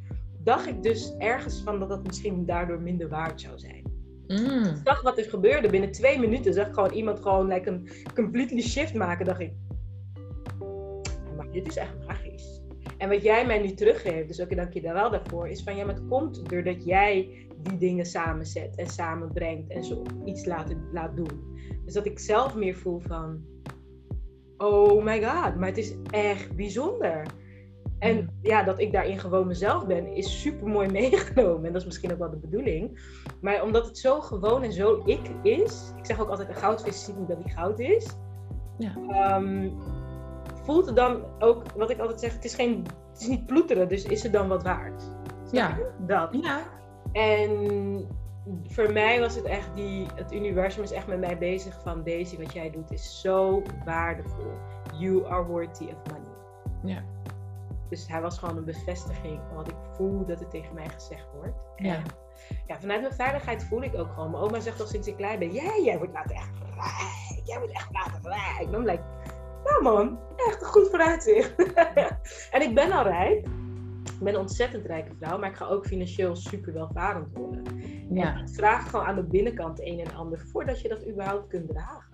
[0.43, 3.83] Dacht ik dus ergens van dat dat misschien daardoor minder waard zou zijn.
[4.27, 4.63] Mm.
[4.63, 5.69] Ik zag wat er gebeurde.
[5.69, 9.25] Binnen twee minuten zag ik gewoon iemand gewoon like een completely shift maken.
[9.25, 9.51] Dacht ik,
[11.37, 12.56] maar dit is echt magisch.
[12.97, 15.75] En wat jij mij nu teruggeeft, dus ook dank je daar wel daarvoor, is van
[15.75, 20.75] ja, maar het komt doordat jij die dingen samenzet en samenbrengt en zo iets laat,
[20.91, 21.55] laat doen.
[21.85, 23.45] Dus dat ik zelf meer voel van,
[24.57, 27.25] oh my god, maar het is echt bijzonder.
[27.99, 31.65] En ja, dat ik daarin gewoon mezelf ben, is super mooi meegenomen.
[31.65, 32.99] En dat is misschien ook wel de bedoeling.
[33.41, 35.93] Maar omdat het zo gewoon en zo ik is.
[35.97, 38.07] Ik zeg ook altijd: een goudvis ziet niet dat hij goud is.
[38.77, 39.37] Ja.
[39.37, 39.73] Um,
[40.67, 43.87] voelt het dan ook, wat ik altijd zeg: het is, geen, het is niet ploeteren,
[43.87, 45.03] dus is het dan wat waard?
[45.51, 45.77] ja.
[45.99, 46.29] Dat.
[46.41, 46.61] Ja.
[47.11, 48.07] En
[48.67, 52.37] voor mij was het echt die, het universum is echt met mij bezig van Daisy,
[52.37, 54.51] wat jij doet is zo waardevol.
[54.99, 56.31] You are worthy of money.
[56.83, 57.03] Ja.
[57.89, 61.27] Dus hij was gewoon een bevestiging van wat ik voel dat er tegen mij gezegd
[61.35, 61.57] wordt.
[61.75, 62.01] Ja.
[62.67, 64.31] ja, vanuit mijn veiligheid voel ik ook gewoon.
[64.31, 67.41] Mijn oma zegt al sinds ik klein ben, jij, jij wordt later echt rijk.
[67.47, 68.71] Jij wordt echt later rijk.
[68.71, 69.03] Dan like,
[69.69, 71.55] nou man, echt een goed vooruitzicht.
[72.55, 73.45] en ik ben al rijk.
[74.03, 77.63] Ik ben een ontzettend rijke vrouw, maar ik ga ook financieel super welvarend worden.
[78.09, 78.37] Ja.
[78.37, 82.05] het vraagt gewoon aan de binnenkant een en ander voordat je dat überhaupt kunt dragen.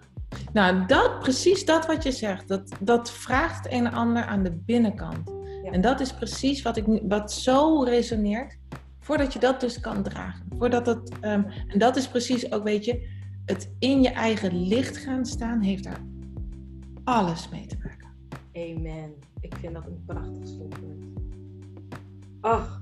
[0.54, 2.48] Nou, dat, precies dat wat je zegt.
[2.48, 5.32] Dat, dat vraagt een en ander aan de binnenkant.
[5.72, 8.58] En dat is precies wat, ik, wat zo resoneert.
[9.00, 10.46] Voordat je dat dus kan dragen.
[10.58, 13.08] Voordat het, um, en dat is precies ook, weet je,
[13.46, 16.12] het in je eigen licht gaan staan heeft daar
[17.04, 18.08] alles mee te maken.
[18.54, 19.16] Amen.
[19.40, 21.06] Ik vind dat een prachtig slotwoord.
[22.42, 22.82] Ach,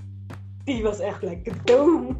[0.63, 2.17] die was echt lekker dom.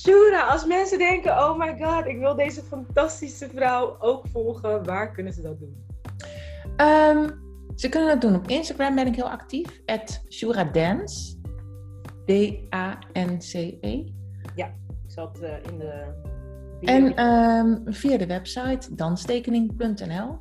[0.00, 5.12] Shura, als mensen denken, oh my god, ik wil deze fantastische vrouw ook volgen, waar
[5.12, 5.84] kunnen ze dat doen?
[6.76, 7.44] Um,
[7.74, 9.80] ze kunnen dat doen op Instagram, ben ik heel actief.
[9.86, 11.36] At Shura Dance.
[12.24, 14.04] D-A-N-C-E.
[14.54, 16.14] Ja, ik zal het uh, in de...
[16.80, 20.40] En um, via de website danstekening.nl.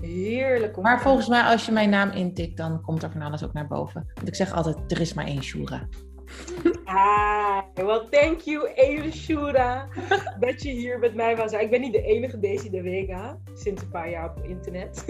[0.00, 0.76] Heerlijk.
[0.76, 3.52] Om maar volgens mij, als je mijn naam intikt, dan komt er van alles ook
[3.52, 4.06] naar boven.
[4.14, 5.88] Want ik zeg altijd, er is maar één Shura.
[6.84, 9.88] Ah, well, thank you, Eve Shura,
[10.40, 11.52] dat je hier met mij was.
[11.52, 15.04] Ik ben niet de enige Daisy de Vega, sinds een paar jaar op internet.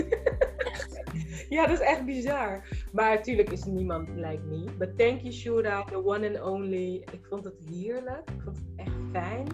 [1.49, 2.69] ja, dat is echt bizar.
[2.93, 4.65] Maar natuurlijk is niemand like me.
[4.79, 6.95] But thank you, Shura, the one and only.
[6.95, 8.31] Ik vond het heerlijk.
[8.31, 9.47] Ik vond het echt fijn.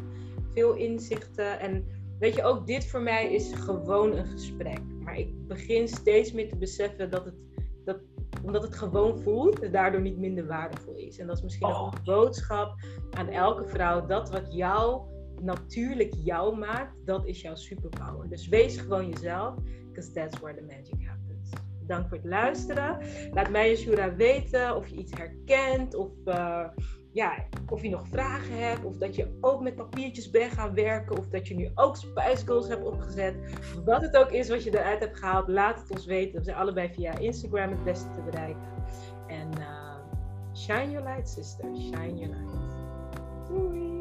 [0.55, 1.61] Veel inzichten.
[1.61, 1.87] En
[2.19, 4.81] weet je, ook dit voor mij is gewoon een gesprek.
[5.01, 7.35] Maar ik begin steeds meer te beseffen dat het,
[7.85, 8.01] dat,
[8.43, 11.19] omdat het gewoon voelt, het daardoor niet minder waardevol is.
[11.19, 12.75] En dat is misschien ook een boodschap
[13.11, 14.07] aan elke vrouw.
[14.07, 15.03] Dat wat jou
[15.41, 18.29] natuurlijk jou maakt, dat is jouw superpower.
[18.29, 19.55] Dus wees gewoon jezelf,
[19.89, 21.51] because that's where the magic happens.
[21.87, 22.99] Dank voor het luisteren.
[23.33, 26.69] Laat mij en Shura weten of je iets herkent of, uh,
[27.15, 27.35] ja,
[27.69, 28.85] of je nog vragen hebt.
[28.85, 31.19] Of dat je ook met papiertjes bent gaan werken.
[31.19, 33.35] Of dat je nu ook Spice Girls hebt opgezet.
[33.85, 36.39] Wat het ook is wat je eruit hebt gehaald, laat het ons weten.
[36.39, 38.63] We zijn allebei via Instagram het beste te bereiken.
[39.27, 39.97] En uh,
[40.55, 41.69] shine your light, sister.
[41.77, 43.94] Shine your light.